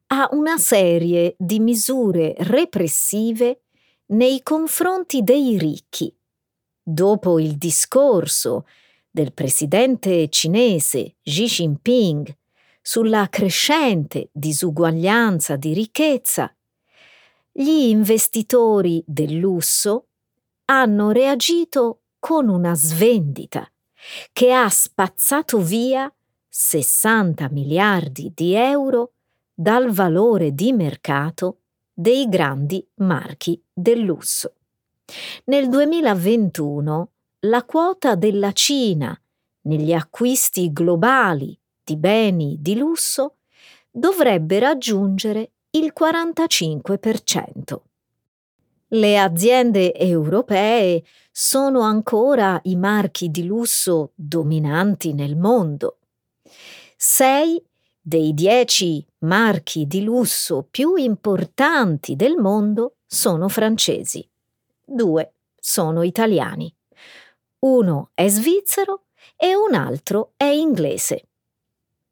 a 0.08 0.30
una 0.32 0.58
serie 0.58 1.36
di 1.38 1.60
misure 1.60 2.36
repressive 2.38 3.64
nei 4.08 4.42
confronti 4.42 5.22
dei 5.22 5.58
ricchi. 5.58 6.16
Dopo 6.82 7.38
il 7.38 7.58
discorso 7.58 8.66
del 9.12 9.34
presidente 9.34 10.30
cinese 10.30 11.18
Xi 11.22 11.46
Jinping 11.46 12.38
sulla 12.82 13.28
crescente 13.30 14.30
disuguaglianza 14.32 15.58
di 15.58 15.74
ricchezza, 15.74 16.56
gli 17.52 17.90
investitori 17.90 19.04
del 19.06 19.34
lusso 19.34 20.08
hanno 20.66 21.12
reagito 21.12 22.04
con 22.20 22.48
una 22.48 22.74
svendita 22.74 23.70
che 24.32 24.51
ha 24.53 24.70
spazzato 24.70 25.60
via 25.60 26.12
60 26.48 27.50
miliardi 27.51 28.32
di 28.34 28.53
euro 28.53 29.13
dal 29.53 29.91
valore 29.91 30.53
di 30.53 30.72
mercato 30.74 31.60
dei 31.94 32.27
grandi 32.29 32.86
marchi 32.96 33.62
del 33.74 34.00
lusso. 34.00 34.53
Nel 35.46 35.70
2021 35.70 37.12
la 37.44 37.63
quota 37.63 38.15
della 38.15 38.51
Cina 38.51 39.20
negli 39.62 39.94
acquisti 39.94 40.72
globali 40.72 41.58
di 41.84 41.98
beni 41.98 42.58
di 42.60 42.77
lusso 42.77 43.38
dovrebbe 43.89 44.60
raggiungere 44.60 45.51
il 45.72 45.94
45%. 45.98 47.79
Le 48.91 49.20
aziende 49.20 49.94
europee 49.94 51.03
sono 51.41 51.79
ancora 51.79 52.60
i 52.63 52.75
marchi 52.75 53.29
di 53.29 53.46
lusso 53.46 54.12
dominanti 54.13 55.13
nel 55.13 55.38
mondo. 55.38 56.00
Sei 56.98 57.63
dei 58.01 58.34
dieci 58.34 59.05
marchi 59.19 59.88
di 59.88 60.03
lusso 60.03 60.67
più 60.69 60.96
importanti 60.96 62.17
del 62.17 62.36
mondo 62.36 62.98
sono 63.05 63.48
francesi. 63.48 64.27
Due 64.84 65.36
sono 65.58 66.03
italiani. 66.03 66.75
Uno 67.60 68.10
è 68.13 68.27
svizzero 68.27 69.05
e 69.38 69.55
un 69.55 69.75
altro 69.75 70.34
è 70.36 70.43
inglese. 70.43 71.29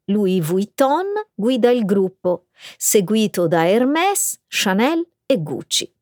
Louis 0.04 0.42
Vuitton 0.42 1.04
guida 1.34 1.70
il 1.70 1.84
gruppo, 1.84 2.46
seguito 2.78 3.46
da 3.46 3.68
Hermès, 3.68 4.40
Chanel 4.48 5.06
e 5.26 5.42
Gucci. 5.42 5.92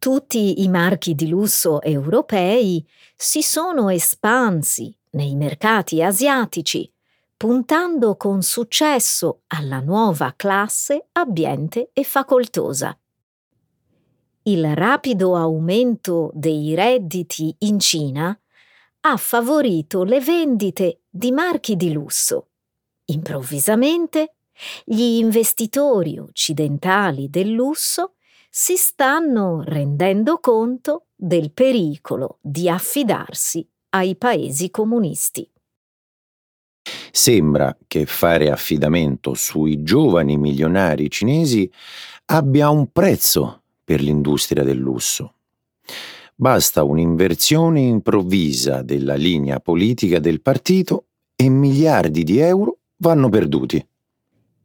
Tutti 0.00 0.62
i 0.62 0.68
marchi 0.68 1.14
di 1.14 1.28
lusso 1.28 1.82
europei 1.82 2.82
si 3.14 3.42
sono 3.42 3.90
espansi 3.90 4.96
nei 5.10 5.34
mercati 5.34 6.02
asiatici, 6.02 6.90
puntando 7.36 8.16
con 8.16 8.40
successo 8.40 9.42
alla 9.48 9.80
nuova 9.80 10.32
classe 10.34 11.08
abbiente 11.12 11.90
e 11.92 12.02
facoltosa. 12.02 12.98
Il 14.44 14.74
rapido 14.74 15.36
aumento 15.36 16.30
dei 16.32 16.74
redditi 16.74 17.54
in 17.58 17.78
Cina 17.78 18.40
ha 19.00 19.16
favorito 19.18 20.04
le 20.04 20.20
vendite 20.22 21.02
di 21.10 21.30
marchi 21.30 21.76
di 21.76 21.92
lusso. 21.92 22.48
Improvvisamente, 23.04 24.36
gli 24.82 25.18
investitori 25.18 26.18
occidentali 26.18 27.28
del 27.28 27.50
lusso 27.50 28.14
si 28.52 28.76
stanno 28.76 29.62
rendendo 29.64 30.38
conto 30.38 31.06
del 31.14 31.52
pericolo 31.52 32.38
di 32.40 32.68
affidarsi 32.68 33.64
ai 33.90 34.16
paesi 34.16 34.70
comunisti. 34.70 35.48
Sembra 37.12 37.76
che 37.86 38.06
fare 38.06 38.50
affidamento 38.50 39.34
sui 39.34 39.84
giovani 39.84 40.36
milionari 40.36 41.08
cinesi 41.10 41.70
abbia 42.26 42.70
un 42.70 42.90
prezzo 42.90 43.62
per 43.84 44.00
l'industria 44.00 44.64
del 44.64 44.78
lusso. 44.78 45.34
Basta 46.34 46.82
un'inversione 46.82 47.80
improvvisa 47.80 48.82
della 48.82 49.14
linea 49.14 49.60
politica 49.60 50.18
del 50.18 50.40
partito 50.40 51.06
e 51.36 51.48
miliardi 51.48 52.24
di 52.24 52.38
euro 52.38 52.78
vanno 52.96 53.28
perduti. 53.28 53.86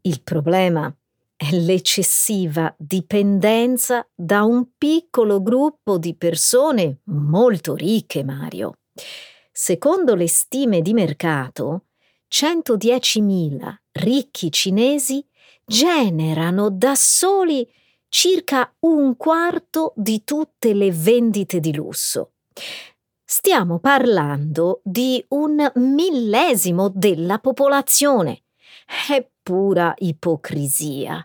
Il 0.02 0.22
problema 0.22 0.96
è 1.38 1.52
l'eccessiva 1.52 2.74
dipendenza 2.78 4.08
da 4.16 4.44
un 4.44 4.70
piccolo 4.78 5.42
gruppo 5.42 5.98
di 5.98 6.16
persone 6.16 7.02
molto 7.06 7.76
ricche, 7.76 8.24
Mario. 8.24 8.80
Secondo 9.52 10.16
le 10.16 10.28
stime 10.28 10.82
di 10.82 10.94
mercato, 10.94 11.86
110.000 12.32 13.76
ricchi 13.94 14.52
cinesi 14.52 15.26
generano 15.66 16.70
da 16.70 16.96
soli 16.96 17.68
circa 18.08 18.74
un 18.80 19.18
quarto 19.18 19.94
di 19.96 20.24
tutte 20.24 20.74
le 20.74 20.92
vendite 20.92 21.60
di 21.60 21.74
lusso. 21.74 22.32
Stiamo 23.26 23.80
parlando 23.80 24.80
di 24.84 25.24
un 25.30 25.72
millesimo 25.76 26.90
della 26.94 27.40
popolazione. 27.40 28.45
È 28.86 29.28
pura 29.44 29.94
ipocrisia 29.98 31.24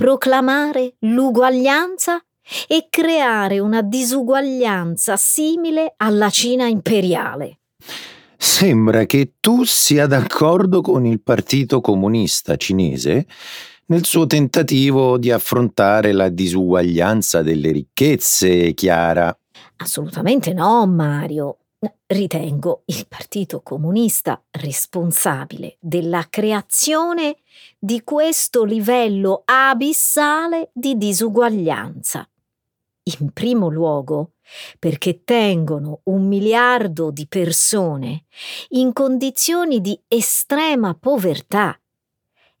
proclamare 0.00 0.94
l'uguaglianza 1.00 2.18
e 2.66 2.86
creare 2.88 3.58
una 3.58 3.82
disuguaglianza 3.82 5.18
simile 5.18 5.92
alla 5.98 6.30
Cina 6.30 6.66
imperiale. 6.66 7.58
Sembra 8.34 9.04
che 9.04 9.34
tu 9.40 9.64
sia 9.64 10.06
d'accordo 10.06 10.80
con 10.80 11.04
il 11.04 11.20
Partito 11.20 11.82
Comunista 11.82 12.56
cinese 12.56 13.26
nel 13.88 14.06
suo 14.06 14.24
tentativo 14.24 15.18
di 15.18 15.30
affrontare 15.30 16.12
la 16.12 16.30
disuguaglianza 16.30 17.42
delle 17.42 17.70
ricchezze, 17.70 18.72
Chiara. 18.72 19.36
Assolutamente 19.76 20.54
no, 20.54 20.86
Mario. 20.86 21.58
Ritengo 22.12 22.82
il 22.86 23.06
Partito 23.06 23.62
Comunista 23.62 24.42
responsabile 24.50 25.76
della 25.78 26.26
creazione 26.28 27.36
di 27.78 28.02
questo 28.02 28.64
livello 28.64 29.42
abissale 29.44 30.70
di 30.72 30.96
disuguaglianza. 30.96 32.28
In 33.20 33.30
primo 33.30 33.68
luogo, 33.68 34.32
perché 34.80 35.22
tengono 35.22 36.00
un 36.06 36.26
miliardo 36.26 37.12
di 37.12 37.28
persone 37.28 38.24
in 38.70 38.92
condizioni 38.92 39.80
di 39.80 39.96
estrema 40.08 40.94
povertà 40.94 41.80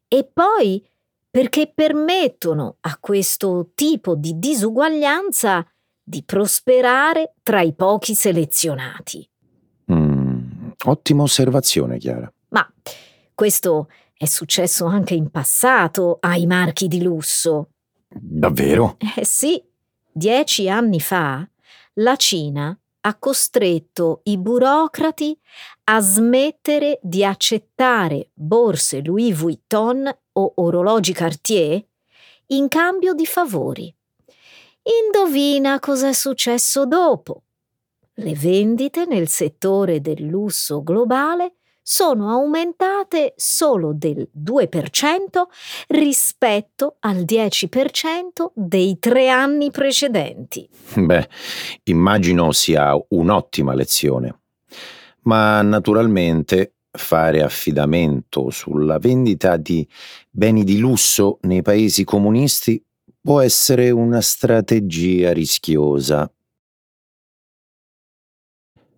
e 0.06 0.30
poi 0.32 0.88
perché 1.28 1.72
permettono 1.74 2.76
a 2.82 2.96
questo 3.00 3.72
tipo 3.74 4.14
di 4.14 4.38
disuguaglianza 4.38 5.66
di 6.00 6.22
prosperare 6.22 7.34
tra 7.42 7.62
i 7.62 7.74
pochi 7.74 8.14
selezionati. 8.14 9.29
Ottima 10.84 11.22
osservazione, 11.22 11.98
Chiara. 11.98 12.32
Ma 12.48 12.68
questo 13.34 13.88
è 14.16 14.26
successo 14.26 14.86
anche 14.86 15.14
in 15.14 15.30
passato 15.30 16.18
ai 16.20 16.46
marchi 16.46 16.88
di 16.88 17.02
lusso. 17.02 17.70
Davvero? 18.08 18.96
Eh 19.16 19.24
sì, 19.24 19.62
dieci 20.10 20.68
anni 20.68 21.00
fa 21.00 21.48
la 21.94 22.16
Cina 22.16 22.76
ha 23.02 23.14
costretto 23.18 24.20
i 24.24 24.36
burocrati 24.36 25.38
a 25.84 26.00
smettere 26.00 26.98
di 27.02 27.24
accettare 27.24 28.30
borse 28.34 29.00
Louis 29.02 29.34
Vuitton 29.34 30.10
o 30.32 30.52
orologi 30.56 31.12
Cartier 31.12 31.82
in 32.48 32.68
cambio 32.68 33.14
di 33.14 33.26
favori. 33.26 33.94
Indovina 34.82 35.78
cos'è 35.78 36.12
successo 36.12 36.86
dopo? 36.86 37.42
Le 38.22 38.34
vendite 38.34 39.06
nel 39.06 39.28
settore 39.28 40.02
del 40.02 40.26
lusso 40.26 40.82
globale 40.82 41.54
sono 41.82 42.28
aumentate 42.28 43.32
solo 43.36 43.94
del 43.94 44.28
2% 44.38 44.68
rispetto 45.88 46.96
al 47.00 47.24
10% 47.24 48.50
dei 48.52 48.98
tre 48.98 49.30
anni 49.30 49.70
precedenti. 49.70 50.68
Beh, 50.96 51.28
immagino 51.84 52.52
sia 52.52 52.94
un'ottima 53.08 53.72
lezione. 53.72 54.40
Ma 55.22 55.62
naturalmente 55.62 56.74
fare 56.90 57.42
affidamento 57.42 58.50
sulla 58.50 58.98
vendita 58.98 59.56
di 59.56 59.88
beni 60.28 60.62
di 60.62 60.76
lusso 60.78 61.38
nei 61.44 61.62
paesi 61.62 62.04
comunisti 62.04 62.84
può 63.18 63.40
essere 63.40 63.90
una 63.90 64.20
strategia 64.20 65.32
rischiosa. 65.32 66.30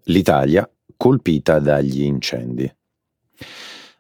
L'Italia 0.07 0.69
colpita 0.97 1.61
dagli 1.61 2.03
incendi. 2.03 2.71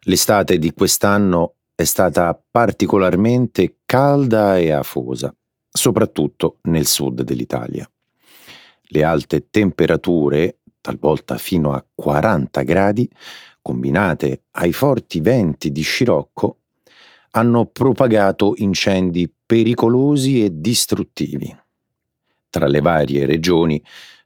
L'estate 0.00 0.58
di 0.58 0.72
quest'anno 0.72 1.54
è 1.76 1.84
stata 1.84 2.40
particolarmente 2.50 3.78
calda 3.84 4.58
e 4.58 4.72
afosa, 4.72 5.32
soprattutto 5.70 6.58
nel 6.62 6.86
sud 6.86 7.22
dell'Italia. 7.22 7.88
Le 8.82 9.04
alte 9.04 9.48
temperature, 9.48 10.58
talvolta 10.80 11.38
fino 11.38 11.72
a 11.72 11.84
40 11.94 12.62
gradi, 12.62 13.08
combinate 13.62 14.46
ai 14.52 14.72
forti 14.72 15.20
venti 15.20 15.70
di 15.70 15.82
scirocco, 15.82 16.58
hanno 17.30 17.66
propagato 17.66 18.54
incendi 18.56 19.32
pericolosi 19.46 20.44
e 20.44 20.50
distruttivi. 20.52 21.56
Tra 22.50 22.66
le 22.66 22.80
varie 22.80 23.24
regioni, 23.24 23.82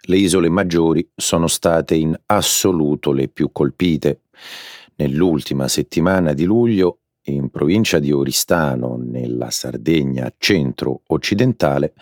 le 0.07 0.17
isole 0.17 0.49
maggiori 0.49 1.09
sono 1.15 1.47
state 1.47 1.95
in 1.95 2.19
assoluto 2.27 3.13
le 3.13 3.29
più 3.29 3.51
colpite. 3.53 4.23
Nell'ultima 4.97 5.69
settimana 5.69 6.33
di 6.33 6.45
luglio, 6.45 6.99
in 7.29 7.51
provincia 7.51 7.99
di 7.99 8.13
Oristano, 8.13 8.97
nella 9.03 9.51
Sardegna 9.51 10.33
centro-occidentale, 10.37 11.95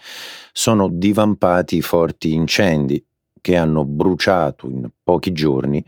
sono 0.52 0.88
divampati 0.88 1.80
forti 1.80 2.34
incendi 2.34 3.02
che 3.40 3.56
hanno 3.56 3.84
bruciato 3.84 4.68
in 4.68 4.88
pochi 5.02 5.32
giorni 5.32 5.84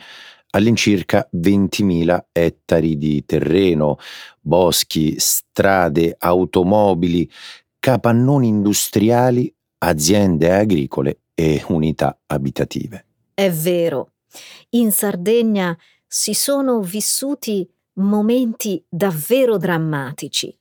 all'incirca 0.50 1.28
20.000 1.34 2.24
ettari 2.32 2.96
di 2.96 3.24
terreno, 3.26 3.98
boschi, 4.40 5.16
strade, 5.18 6.16
automobili, 6.18 7.30
capannoni 7.78 8.48
industriali, 8.48 9.54
aziende 9.78 10.52
agricole 10.52 11.18
e 11.38 11.62
unità 11.68 12.18
abitative. 12.26 13.04
È 13.34 13.50
vero, 13.50 14.12
in 14.70 14.90
Sardegna 14.90 15.76
si 16.06 16.32
sono 16.32 16.80
vissuti 16.80 17.68
momenti 17.98 18.82
davvero 18.88 19.58
drammatici. 19.58 20.58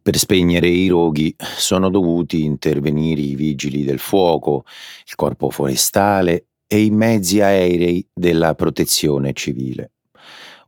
Per 0.00 0.16
spegnere 0.16 0.68
i 0.68 0.88
roghi 0.88 1.34
sono 1.38 1.88
dovuti 1.88 2.44
intervenire 2.44 3.22
i 3.22 3.34
vigili 3.34 3.84
del 3.84 3.98
fuoco, 3.98 4.64
il 5.06 5.14
corpo 5.14 5.50
forestale 5.50 6.48
e 6.66 6.84
i 6.84 6.90
mezzi 6.90 7.40
aerei 7.40 8.06
della 8.12 8.54
protezione 8.54 9.32
civile. 9.32 9.92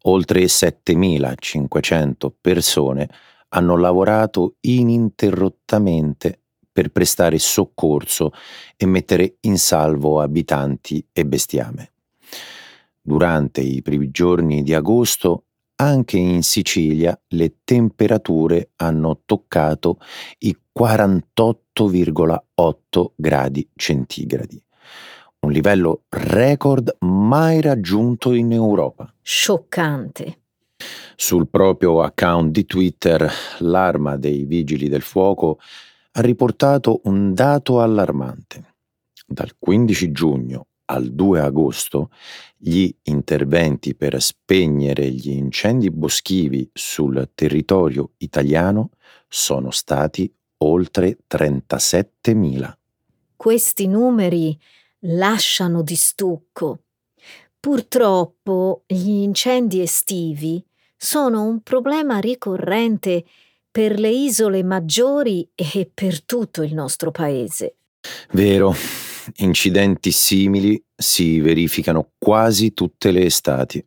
Oltre 0.06 0.44
7.500 0.44 2.32
persone 2.40 3.08
hanno 3.48 3.76
lavorato 3.76 4.56
ininterrottamente 4.60 6.43
per 6.74 6.90
prestare 6.90 7.38
soccorso 7.38 8.32
e 8.76 8.84
mettere 8.84 9.36
in 9.42 9.58
salvo 9.58 10.20
abitanti 10.20 11.06
e 11.12 11.24
bestiame. 11.24 11.92
Durante 13.00 13.60
i 13.60 13.80
primi 13.80 14.10
giorni 14.10 14.64
di 14.64 14.74
agosto 14.74 15.44
anche 15.76 16.16
in 16.18 16.42
Sicilia 16.42 17.16
le 17.28 17.58
temperature 17.64 18.70
hanno 18.76 19.22
toccato 19.24 19.98
i 20.38 20.56
48,8 20.76 23.12
gradi 23.14 23.68
centigradi 23.74 24.64
un 25.44 25.52
livello 25.52 26.04
record 26.08 26.96
mai 27.00 27.60
raggiunto 27.60 28.32
in 28.32 28.52
Europa. 28.52 29.12
Scioccante. 29.20 30.38
Sul 31.16 31.48
proprio 31.48 32.02
account 32.02 32.50
di 32.50 32.64
Twitter, 32.64 33.30
l'Arma 33.58 34.16
dei 34.16 34.44
Vigili 34.44 34.88
del 34.88 35.02
Fuoco 35.02 35.58
ha 36.16 36.20
riportato 36.20 37.00
un 37.04 37.34
dato 37.34 37.80
allarmante. 37.80 38.74
Dal 39.26 39.56
15 39.58 40.12
giugno 40.12 40.66
al 40.86 41.12
2 41.12 41.40
agosto 41.40 42.10
gli 42.56 42.94
interventi 43.04 43.94
per 43.94 44.20
spegnere 44.20 45.10
gli 45.10 45.30
incendi 45.30 45.90
boschivi 45.90 46.68
sul 46.72 47.30
territorio 47.34 48.12
italiano 48.18 48.90
sono 49.28 49.70
stati 49.70 50.32
oltre 50.58 51.18
37.000. 51.28 52.72
Questi 53.34 53.86
numeri 53.88 54.58
lasciano 55.00 55.82
di 55.82 55.96
stucco. 55.96 56.80
Purtroppo 57.58 58.84
gli 58.86 59.08
incendi 59.08 59.80
estivi 59.80 60.64
sono 60.96 61.44
un 61.44 61.60
problema 61.62 62.18
ricorrente 62.18 63.24
per 63.74 63.98
le 63.98 64.10
isole 64.10 64.62
maggiori 64.62 65.50
e 65.52 65.90
per 65.92 66.22
tutto 66.22 66.62
il 66.62 66.74
nostro 66.74 67.10
paese. 67.10 67.74
Vero, 68.30 68.72
incidenti 69.38 70.12
simili 70.12 70.80
si 70.94 71.40
verificano 71.40 72.12
quasi 72.16 72.72
tutte 72.72 73.10
le 73.10 73.24
estati. 73.24 73.84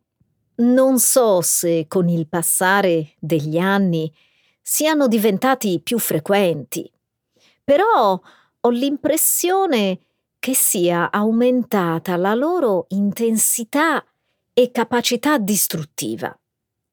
Non 0.55 0.99
so 0.99 1.39
se 1.39 1.85
con 1.87 2.09
il 2.09 2.27
passare 2.27 3.13
degli 3.17 3.57
anni 3.57 4.11
siano 4.61 5.07
diventati 5.07 5.79
più 5.81 5.99
frequenti, 5.99 6.91
però 7.63 8.19
ho 8.59 8.69
l'impressione 8.69 9.99
che 10.37 10.53
sia 10.53 11.09
aumentata 11.09 12.17
la 12.17 12.33
loro 12.33 12.87
intensità 12.89 14.05
e 14.51 14.69
capacità 14.69 15.37
distruttiva. 15.37 16.37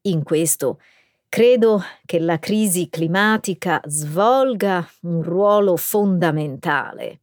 In 0.03 0.23
questo 0.23 0.79
credo 1.35 1.83
che 2.07 2.21
la 2.21 2.39
crisi 2.39 2.89
climatica 2.89 3.81
svolga 3.87 4.89
un 5.01 5.21
ruolo 5.21 5.77
fondamentale. 5.77 7.23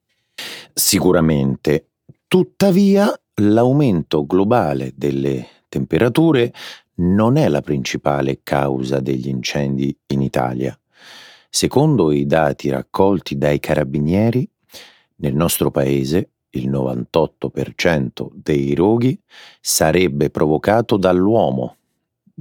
Sicuramente. 0.73 1.91
Tuttavia, 2.27 3.17
l'aumento 3.35 4.25
globale 4.25 4.91
delle 4.97 5.47
temperature 5.69 6.51
non 6.95 7.37
è 7.37 7.47
la 7.47 7.61
principale 7.61 8.41
causa 8.43 8.99
degli 8.99 9.29
incendi 9.29 9.97
in 10.07 10.21
Italia. 10.21 10.77
Secondo 11.49 12.11
i 12.11 12.25
dati 12.25 12.69
raccolti 12.69 13.37
dai 13.37 13.61
carabinieri, 13.61 14.45
nel 15.19 15.35
nostro 15.35 15.71
paese 15.71 16.31
il 16.49 16.69
98% 16.69 18.27
dei 18.33 18.75
roghi 18.75 19.17
sarebbe 19.61 20.29
provocato 20.29 20.97
dall'uomo, 20.97 21.77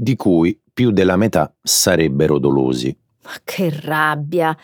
di 0.01 0.17
cui 0.17 0.59
più 0.73 0.93
della 0.93 1.17
metà 1.17 1.55
sarebbero 1.61 2.39
dolosi. 2.39 2.97
Ma 3.25 3.33
che 3.45 3.69
rabbia! 3.83 4.57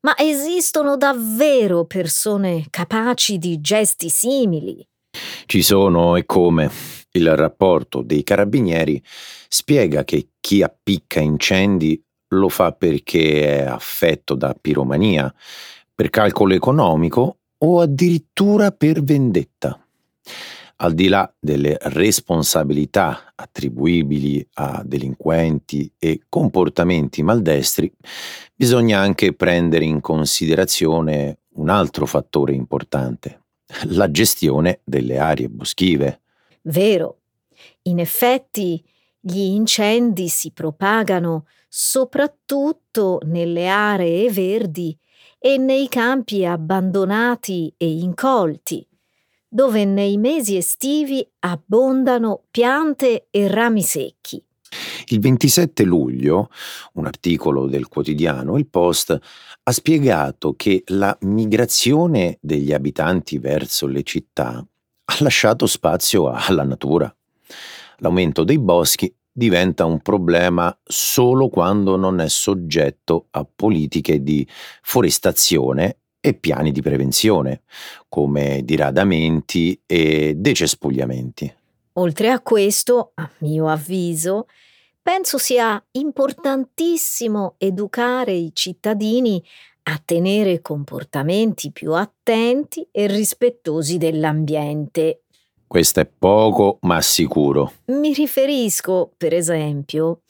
Ma 0.00 0.16
esistono 0.16 0.96
davvero 0.96 1.84
persone 1.84 2.64
capaci 2.70 3.36
di 3.36 3.60
gesti 3.60 4.08
simili? 4.08 4.86
Ci 5.44 5.62
sono 5.62 6.16
e 6.16 6.24
come. 6.24 6.70
Il 7.10 7.34
rapporto 7.36 8.00
dei 8.00 8.22
carabinieri 8.22 9.02
spiega 9.48 10.04
che 10.04 10.28
chi 10.40 10.62
appicca 10.62 11.20
incendi 11.20 12.02
lo 12.28 12.48
fa 12.48 12.72
perché 12.72 13.60
è 13.60 13.66
affetto 13.66 14.34
da 14.34 14.56
piromania 14.58 15.32
per 15.94 16.08
calcolo 16.08 16.54
economico 16.54 17.38
o 17.58 17.80
addirittura 17.80 18.70
per 18.70 19.02
vendetta. 19.02 19.78
Al 20.78 20.92
di 20.92 21.08
là 21.08 21.32
delle 21.38 21.78
responsabilità 21.80 23.32
attribuibili 23.34 24.46
a 24.54 24.82
delinquenti 24.84 25.90
e 25.98 26.22
comportamenti 26.28 27.22
maldestri, 27.22 27.90
bisogna 28.54 28.98
anche 29.00 29.32
prendere 29.32 29.86
in 29.86 30.02
considerazione 30.02 31.38
un 31.54 31.70
altro 31.70 32.04
fattore 32.04 32.52
importante, 32.52 33.44
la 33.84 34.10
gestione 34.10 34.80
delle 34.84 35.18
aree 35.18 35.48
boschive. 35.48 36.20
Vero. 36.62 37.20
In 37.84 37.98
effetti, 37.98 38.84
gli 39.18 39.40
incendi 39.40 40.28
si 40.28 40.50
propagano 40.50 41.46
soprattutto 41.68 43.20
nelle 43.24 43.68
aree 43.68 44.30
verdi 44.30 44.96
e 45.38 45.56
nei 45.56 45.88
campi 45.88 46.44
abbandonati 46.44 47.72
e 47.76 47.90
incolti, 47.90 48.86
dove 49.48 49.84
nei 49.84 50.16
mesi 50.16 50.56
estivi 50.56 51.26
abbondano 51.40 52.42
piante 52.50 53.28
e 53.30 53.48
rami 53.48 53.82
secchi. 53.82 54.42
Il 55.06 55.20
27 55.20 55.84
luglio, 55.84 56.50
un 56.94 57.06
articolo 57.06 57.66
del 57.66 57.86
quotidiano 57.88 58.58
Il 58.58 58.66
Post 58.66 59.18
ha 59.62 59.72
spiegato 59.72 60.54
che 60.54 60.82
la 60.86 61.16
migrazione 61.20 62.38
degli 62.40 62.72
abitanti 62.72 63.38
verso 63.38 63.86
le 63.86 64.02
città 64.02 64.64
ha 65.04 65.16
lasciato 65.20 65.66
spazio 65.66 66.30
alla 66.30 66.64
natura. 66.64 67.14
L'aumento 67.98 68.44
dei 68.44 68.58
boschi 68.58 69.12
diventa 69.30 69.84
un 69.84 70.00
problema 70.00 70.76
solo 70.82 71.48
quando 71.48 71.96
non 71.96 72.20
è 72.20 72.28
soggetto 72.28 73.26
a 73.30 73.46
politiche 73.46 74.22
di 74.22 74.46
forestazione 74.82 75.98
e 76.26 76.34
piani 76.34 76.72
di 76.72 76.82
prevenzione, 76.82 77.62
come 78.08 78.62
diradamenti 78.64 79.80
e 79.86 80.34
decespugliamenti. 80.36 81.54
Oltre 81.92 82.30
a 82.30 82.40
questo, 82.40 83.12
a 83.14 83.30
mio 83.38 83.68
avviso, 83.68 84.48
penso 85.00 85.38
sia 85.38 85.80
importantissimo 85.92 87.54
educare 87.58 88.32
i 88.32 88.50
cittadini 88.52 89.40
a 89.84 90.02
tenere 90.04 90.60
comportamenti 90.62 91.70
più 91.70 91.92
attenti 91.92 92.88
e 92.90 93.06
rispettosi 93.06 93.96
dell'ambiente. 93.96 95.20
Questo 95.64 96.00
è 96.00 96.06
poco, 96.06 96.78
ma 96.80 97.00
sicuro. 97.02 97.72
Mi 97.84 98.12
riferisco, 98.12 99.12
per 99.16 99.32
esempio, 99.32 100.22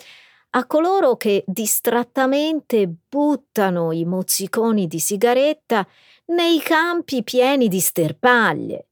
a 0.57 0.64
coloro 0.64 1.16
che 1.16 1.45
distrattamente 1.47 2.88
buttano 3.09 3.92
i 3.92 4.07
mozziconi 4.07 4.87
di 4.87 4.99
sigaretta 4.99 5.87
nei 6.27 6.61
campi 6.61 7.23
pieni 7.23 7.69
di 7.69 7.79
sterpaglie, 7.79 8.88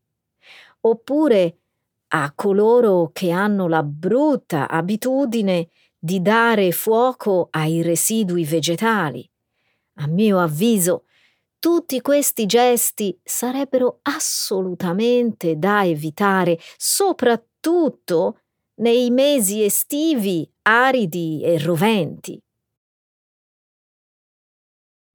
oppure 0.81 1.61
a 2.09 2.33
coloro 2.35 3.11
che 3.15 3.31
hanno 3.31 3.67
la 3.67 3.83
brutta 3.83 4.69
abitudine 4.69 5.69
di 5.99 6.21
dare 6.21 6.71
fuoco 6.71 7.49
ai 7.51 7.81
residui 7.81 8.45
vegetali. 8.45 9.27
A 9.95 10.07
mio 10.07 10.41
avviso, 10.41 11.05
tutti 11.59 12.03
questi 12.03 12.45
gesti 12.45 13.19
sarebbero 13.25 14.01
assolutamente 14.03 15.57
da 15.57 15.83
evitare, 15.83 16.59
soprattutto 16.77 18.41
nei 18.77 19.11
mesi 19.11 19.63
estivi 19.63 20.51
aridi 20.63 21.43
e 21.43 21.59
roventi. 21.59 22.41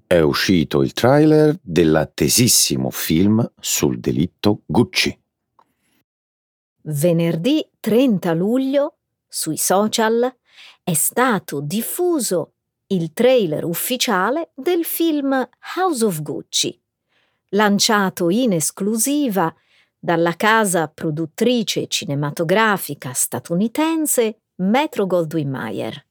È 0.08 0.20
uscito 0.20 0.82
il 0.82 0.94
trailer 0.94 1.58
dell'attesissimo 1.62 2.90
film 2.90 3.48
sul 3.60 4.00
delitto 4.00 4.62
Gucci. 4.66 5.16
Venerdì 6.82 7.70
30 7.80 8.34
luglio 8.34 8.98
sui 9.28 9.58
social 9.58 10.36
è 10.84 10.94
stato 10.94 11.62
diffuso 11.62 12.54
il 12.88 13.14
trailer 13.14 13.66
ufficiale 13.66 14.52
del 14.56 14.84
film 14.84 15.48
House 15.76 16.04
of 16.04 16.22
Gucci, 16.24 16.82
lanciato 17.50 18.32
in 18.32 18.54
esclusiva 18.54 19.54
dalla 20.00 20.36
casa 20.36 20.88
produttrice 20.88 21.88
cinematografica 21.88 23.12
statunitense 23.12 24.40
Metro 24.56 25.06
Goldwyn 25.06 25.50
Mayer. 25.50 26.06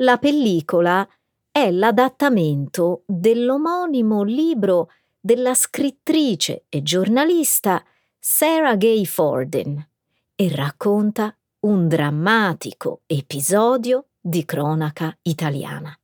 La 0.00 0.18
pellicola 0.18 1.08
è 1.50 1.70
l'adattamento 1.70 3.02
dell'omonimo 3.06 4.22
libro 4.22 4.90
della 5.18 5.54
scrittrice 5.54 6.64
e 6.68 6.82
giornalista 6.82 7.84
Sarah 8.18 8.76
Gay 8.76 9.04
Forden 9.04 9.88
e 10.34 10.54
racconta 10.54 11.36
un 11.60 11.88
drammatico 11.88 13.00
episodio 13.06 14.06
di 14.20 14.44
cronaca 14.44 15.16
italiana. 15.22 15.98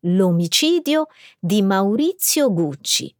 L'omicidio 0.00 1.06
di 1.38 1.62
Maurizio 1.62 2.52
Gucci, 2.52 3.15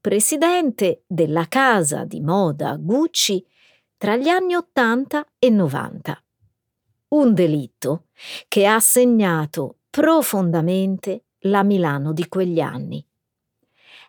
presidente 0.00 1.02
della 1.06 1.46
casa 1.46 2.04
di 2.04 2.20
moda 2.20 2.76
Gucci 2.76 3.46
tra 3.98 4.16
gli 4.16 4.28
anni 4.28 4.54
80 4.54 5.26
e 5.38 5.50
90. 5.50 6.24
Un 7.08 7.34
delitto 7.34 8.04
che 8.48 8.64
ha 8.66 8.80
segnato 8.80 9.80
profondamente 9.90 11.24
la 11.40 11.62
Milano 11.62 12.14
di 12.14 12.26
quegli 12.28 12.60
anni. 12.60 13.06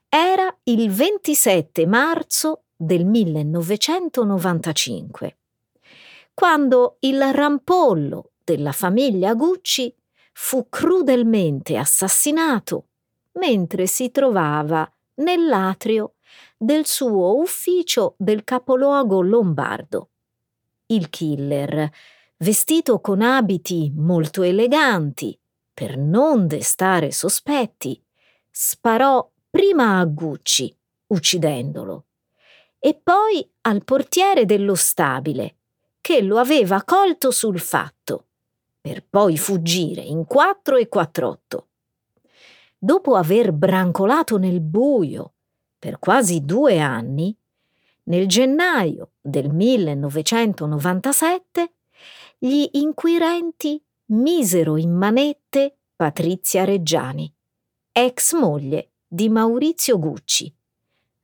Era 0.08 0.56
il 0.64 0.90
27 0.90 1.86
marzo 1.86 2.64
del 2.76 3.06
1995, 3.06 5.38
quando 6.34 6.96
il 7.02 7.22
rampollo 7.34 8.32
della 8.44 8.72
famiglia 8.72 9.34
Gucci 9.34 9.94
fu 10.34 10.68
crudelmente 10.70 11.76
assassinato 11.76 12.86
mentre 13.34 13.88
si 13.88 14.12
trovava 14.12 14.90
nell'atrio 15.16 16.16
del 16.58 16.86
suo 16.86 17.40
ufficio 17.40 18.16
del 18.18 18.44
capoluogo 18.44 19.22
lombardo. 19.22 20.10
Il 20.88 21.10
killer, 21.10 21.90
vestito 22.38 23.00
con 23.00 23.22
abiti 23.22 23.92
molto 23.96 24.44
eleganti, 24.44 25.38
per 25.74 25.98
non 25.98 26.48
destare 26.48 27.12
sospetti, 27.12 28.04
sparò 28.50 29.30
prima 29.50 30.00
a 30.00 30.06
Gucci, 30.06 30.76
uccidendolo, 31.08 32.06
e 32.80 33.00
poi 33.02 33.48
al 33.62 33.84
portiere 33.84 34.46
dello 34.46 34.76
stabile, 34.76 35.58
che 36.02 36.22
lo 36.22 36.38
aveva 36.38 36.84
colto 36.84 37.32
sul 37.32 37.60
fatto, 37.60 38.28
per 38.82 39.06
poi 39.08 39.38
fuggire 39.38 40.02
in 40.02 40.26
quattro 40.26 40.76
e 40.76 40.88
quattr'otto. 40.88 41.68
Dopo 42.84 43.14
aver 43.14 43.52
brancolato 43.52 44.40
nel 44.40 44.60
buio 44.60 45.34
per 45.78 46.00
quasi 46.00 46.44
due 46.44 46.80
anni, 46.80 47.38
nel 48.06 48.26
gennaio 48.26 49.12
del 49.22 49.54
1997 49.54 51.74
gli 52.40 52.68
inquirenti 52.72 53.80
misero 54.06 54.78
in 54.78 54.96
manette 54.96 55.76
Patrizia 55.96 56.64
Reggiani, 56.64 57.32
ex 57.92 58.34
moglie 58.34 58.94
di 59.08 59.30
Maurizio 59.30 60.00
Gucci, 60.00 60.52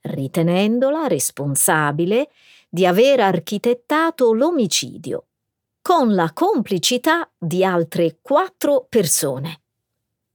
ritenendola 0.02 1.08
responsabile 1.08 2.30
di 2.70 2.86
aver 2.86 3.22
architettato 3.22 4.32
l'omicidio, 4.32 5.26
con 5.82 6.14
la 6.14 6.32
complicità 6.34 7.28
di 7.36 7.64
altre 7.64 8.20
quattro 8.22 8.86
persone. 8.88 9.62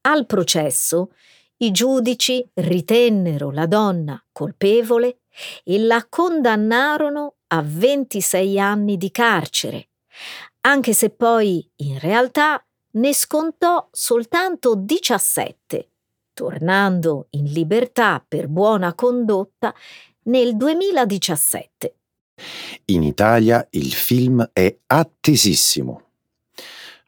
Al 0.02 0.26
processo 0.26 1.12
i 1.58 1.70
giudici 1.70 2.46
ritennero 2.54 3.50
la 3.50 3.66
donna 3.66 4.22
colpevole 4.32 5.20
e 5.64 5.78
la 5.78 6.04
condannarono 6.08 7.36
a 7.48 7.62
26 7.64 8.58
anni 8.58 8.96
di 8.96 9.10
carcere, 9.10 9.88
anche 10.62 10.92
se 10.92 11.10
poi 11.10 11.68
in 11.76 11.98
realtà 11.98 12.64
ne 12.92 13.14
scontò 13.14 13.88
soltanto 13.90 14.74
17 14.74 15.92
tornando 16.32 17.26
in 17.30 17.44
libertà 17.44 18.24
per 18.26 18.48
buona 18.48 18.94
condotta 18.94 19.74
nel 20.24 20.56
2017. 20.56 21.96
In 22.86 23.02
Italia 23.02 23.66
il 23.70 23.92
film 23.92 24.48
è 24.52 24.76
attesissimo. 24.86 26.11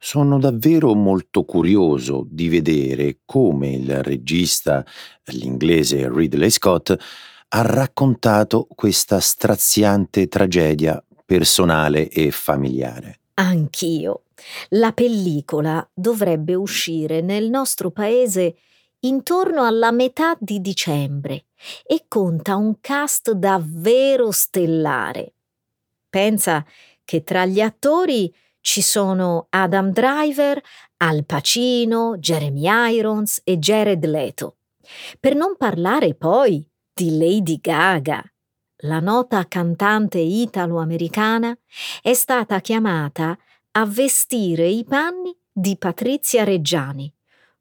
Sono 0.05 0.39
davvero 0.39 0.93
molto 0.93 1.45
curioso 1.45 2.27
di 2.29 2.51
vedere 2.51 3.21
come 3.25 3.71
il 3.71 4.03
regista, 4.03 4.85
l'inglese 5.29 6.11
Ridley 6.13 6.51
Scott, 6.51 6.95
ha 7.49 7.63
raccontato 7.63 8.67
questa 8.75 9.19
straziante 9.19 10.29
tragedia 10.29 11.03
personale 11.25 12.11
e 12.11 12.31
familiare. 12.33 13.21
Anch'io. 13.37 14.25
La 14.71 14.93
pellicola 14.93 15.89
dovrebbe 15.95 16.55
uscire 16.55 17.23
nel 17.23 17.49
nostro 17.49 17.91
paese 17.91 18.57
intorno 19.01 19.65
alla 19.65 19.91
metà 19.91 20.37
di 20.39 20.61
dicembre 20.61 21.47
e 21.83 22.05
conta 22.09 22.57
un 22.57 22.79
cast 22.83 23.31
davvero 23.31 24.31
stellare. 24.33 25.33
Pensa 26.11 26.63
che 27.07 27.25
tra 27.25 27.47
gli 27.47 27.63
attori 27.63 28.31
ci 28.65 28.81
sono 28.81 29.49
Adam 29.51 29.91
Driver, 29.91 30.59
Al 30.97 31.27
Pacino, 31.27 32.17
Jeremy 32.17 32.95
Irons 32.97 33.43
e 33.45 33.59
Jared 33.59 34.03
Leto. 34.07 34.57
Per 35.21 35.35
non 35.35 35.57
parlare 35.59 36.15
poi 36.15 36.67
di 36.91 37.19
Lady 37.19 37.61
Gaga. 37.61 38.25
La 38.79 39.01
nota 39.01 39.47
cantante 39.49 40.19
italo-americana 40.19 41.55
è 42.01 42.15
stata 42.15 42.61
chiamata 42.61 43.37
a 43.73 43.85
vestire 43.85 44.67
i 44.67 44.83
panni 44.85 45.37
di 45.53 45.77
Patrizia 45.77 46.43
Reggiani 46.43 47.13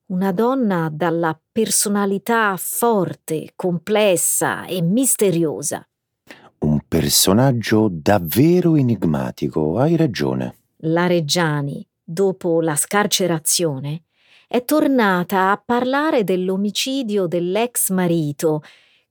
una 0.06 0.32
donna 0.32 0.90
dalla 0.90 1.38
personalità 1.52 2.56
forte, 2.58 3.54
complessa 3.56 4.66
e 4.66 4.82
misteriosa. 4.82 5.86
Un 6.60 6.80
personaggio 6.88 7.90
davvero 7.92 8.76
enigmatico, 8.76 9.80
hai 9.80 9.96
ragione. 9.98 10.63
La 10.86 11.08
Reggiani, 11.08 11.88
dopo 12.04 12.60
la 12.60 12.76
scarcerazione, 12.76 14.04
è 14.50 14.66
tornata 14.66 15.52
a 15.52 15.58
parlare 15.58 16.26
dell'omicidio 16.26 17.26
dell'ex 17.26 17.90
marito 17.92 18.62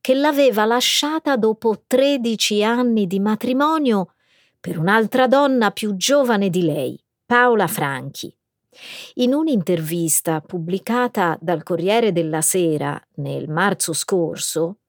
che 0.03 0.13
l'aveva 0.13 0.67
lasciata 0.67 1.39
dopo 1.39 1.85
13 1.87 2.63
anni 2.63 3.07
di 3.07 3.19
matrimonio 3.21 4.13
per 4.61 4.79
un'altra 4.79 5.27
donna 5.27 5.71
più 5.71 5.97
giovane 5.97 6.51
di 6.51 6.63
lei, 6.63 7.03
Paola 7.25 7.67
Franchi. 7.67 8.37
In 9.15 9.33
un'intervista 9.33 10.43
pubblicata 10.43 11.39
dal 11.41 11.63
Corriere 11.63 12.13
della 12.13 12.43
Sera 12.43 13.01
nel 13.15 13.49
marzo 13.49 13.95
scorso, 13.95 14.81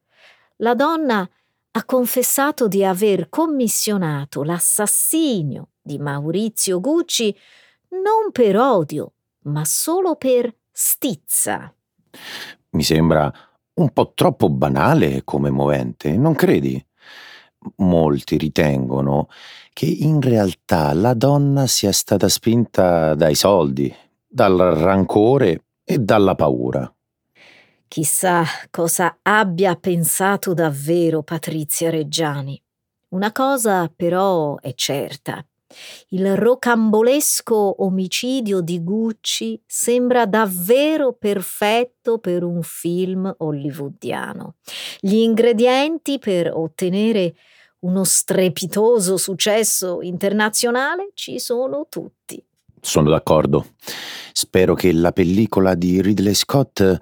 la 0.57 0.75
donna 0.75 1.25
ha 1.75 1.85
confessato 1.85 2.67
di 2.67 2.83
aver 2.83 3.29
commissionato 3.29 4.43
l'assassinio 4.43 5.69
di 5.83 5.99
Maurizio 5.99 6.79
Gucci 6.79 7.35
non 7.89 8.31
per 8.31 8.57
odio, 8.57 9.13
ma 9.43 9.65
solo 9.65 10.15
per 10.15 10.53
stizza. 10.71 11.73
Mi 12.69 12.83
sembra 12.83 13.31
un 13.75 13.89
po' 13.91 14.13
troppo 14.15 14.49
banale 14.49 15.23
come 15.23 15.49
movente, 15.49 16.15
non 16.15 16.33
credi? 16.33 16.83
Molti 17.77 18.37
ritengono 18.37 19.27
che 19.73 19.85
in 19.85 20.21
realtà 20.21 20.93
la 20.93 21.13
donna 21.13 21.67
sia 21.67 21.91
stata 21.91 22.27
spinta 22.29 23.15
dai 23.15 23.35
soldi, 23.35 23.93
dal 24.27 24.57
rancore 24.57 25.65
e 25.83 25.99
dalla 25.99 26.35
paura. 26.35 26.91
Chissà 27.87 28.43
cosa 28.71 29.19
abbia 29.21 29.75
pensato 29.75 30.53
davvero 30.53 31.21
Patrizia 31.21 31.91
Reggiani. 31.91 32.59
Una 33.09 33.31
cosa 33.31 33.91
però 33.95 34.57
è 34.59 34.73
certa. 34.73 35.45
Il 36.09 36.35
rocambolesco 36.35 37.83
omicidio 37.83 38.61
di 38.61 38.83
Gucci 38.83 39.61
sembra 39.65 40.25
davvero 40.25 41.13
perfetto 41.13 42.19
per 42.19 42.43
un 42.43 42.61
film 42.61 43.33
hollywoodiano. 43.37 44.55
Gli 44.99 45.15
ingredienti 45.15 46.19
per 46.19 46.51
ottenere 46.53 47.35
uno 47.79 48.03
strepitoso 48.03 49.17
successo 49.17 50.01
internazionale 50.01 51.11
ci 51.13 51.39
sono 51.39 51.87
tutti. 51.89 52.43
Sono 52.85 53.09
d'accordo. 53.09 53.67
Spero 54.33 54.73
che 54.73 54.91
la 54.91 55.13
pellicola 55.13 55.73
di 55.73 56.01
Ridley 56.01 56.33
Scott 56.33 56.99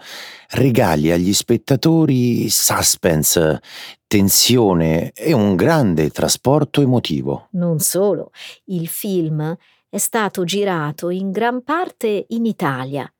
regali 0.49 1.09
agli 1.09 1.33
spettatori 1.33 2.47
suspense, 2.49 3.59
tensione 4.05 5.11
e 5.11 5.33
un 5.33 5.55
grande 5.55 6.11
trasporto 6.11 6.81
emotivo. 6.81 7.47
Non 7.53 7.79
solo, 7.79 8.29
il 8.65 8.87
film 8.87 9.57
è 9.89 9.97
stato 9.97 10.43
girato 10.43 11.09
in 11.09 11.31
gran 11.31 11.63
parte 11.63 12.25
in 12.27 12.45
Italia, 12.45 13.11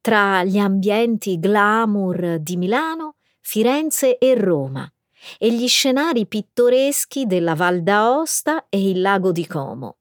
tra 0.00 0.44
gli 0.44 0.58
ambienti 0.58 1.40
glamour 1.40 2.38
di 2.38 2.56
Milano, 2.56 3.16
Firenze 3.40 4.18
e 4.18 4.36
Roma 4.36 4.88
e 5.36 5.52
gli 5.52 5.66
scenari 5.66 6.26
pittoreschi 6.26 7.26
della 7.26 7.56
Val 7.56 7.82
d'Aosta 7.82 8.66
e 8.68 8.88
il 8.88 9.00
lago 9.00 9.32
di 9.32 9.46
Como. 9.48 9.96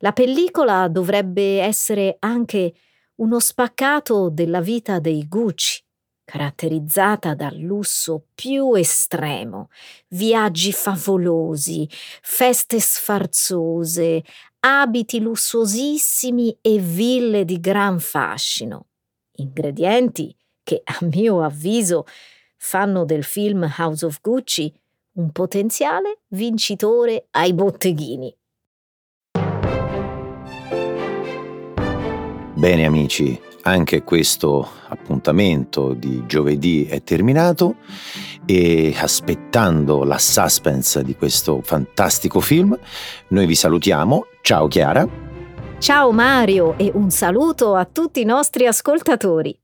La 0.00 0.12
pellicola 0.12 0.88
dovrebbe 0.88 1.60
essere 1.60 2.16
anche 2.18 2.74
uno 3.16 3.40
spaccato 3.40 4.28
della 4.28 4.60
vita 4.60 4.98
dei 4.98 5.26
Gucci, 5.26 5.82
caratterizzata 6.22 7.34
dal 7.34 7.56
lusso 7.56 8.26
più 8.34 8.74
estremo, 8.74 9.70
viaggi 10.08 10.72
favolosi, 10.72 11.88
feste 12.20 12.78
sfarzose, 12.78 14.22
abiti 14.60 15.18
lussuosissimi 15.20 16.58
e 16.60 16.78
ville 16.78 17.46
di 17.46 17.58
gran 17.58 17.98
fascino. 17.98 18.88
Ingredienti 19.36 20.36
che, 20.62 20.82
a 20.84 20.98
mio 21.06 21.42
avviso, 21.42 22.04
fanno 22.58 23.06
del 23.06 23.24
film 23.24 23.72
House 23.78 24.04
of 24.04 24.20
Gucci 24.20 24.70
un 25.12 25.30
potenziale 25.32 26.18
vincitore 26.28 27.28
ai 27.30 27.54
botteghini. 27.54 28.36
Bene 32.56 32.86
amici, 32.86 33.38
anche 33.64 34.02
questo 34.02 34.66
appuntamento 34.88 35.92
di 35.92 36.24
giovedì 36.26 36.86
è 36.86 37.02
terminato 37.02 37.74
e 38.46 38.94
aspettando 38.96 40.04
la 40.04 40.16
suspense 40.16 41.04
di 41.04 41.14
questo 41.16 41.60
fantastico 41.60 42.40
film, 42.40 42.74
noi 43.28 43.44
vi 43.44 43.54
salutiamo. 43.54 44.28
Ciao 44.40 44.68
Chiara. 44.68 45.06
Ciao 45.78 46.12
Mario 46.12 46.78
e 46.78 46.90
un 46.94 47.10
saluto 47.10 47.74
a 47.74 47.84
tutti 47.84 48.22
i 48.22 48.24
nostri 48.24 48.66
ascoltatori. 48.66 49.54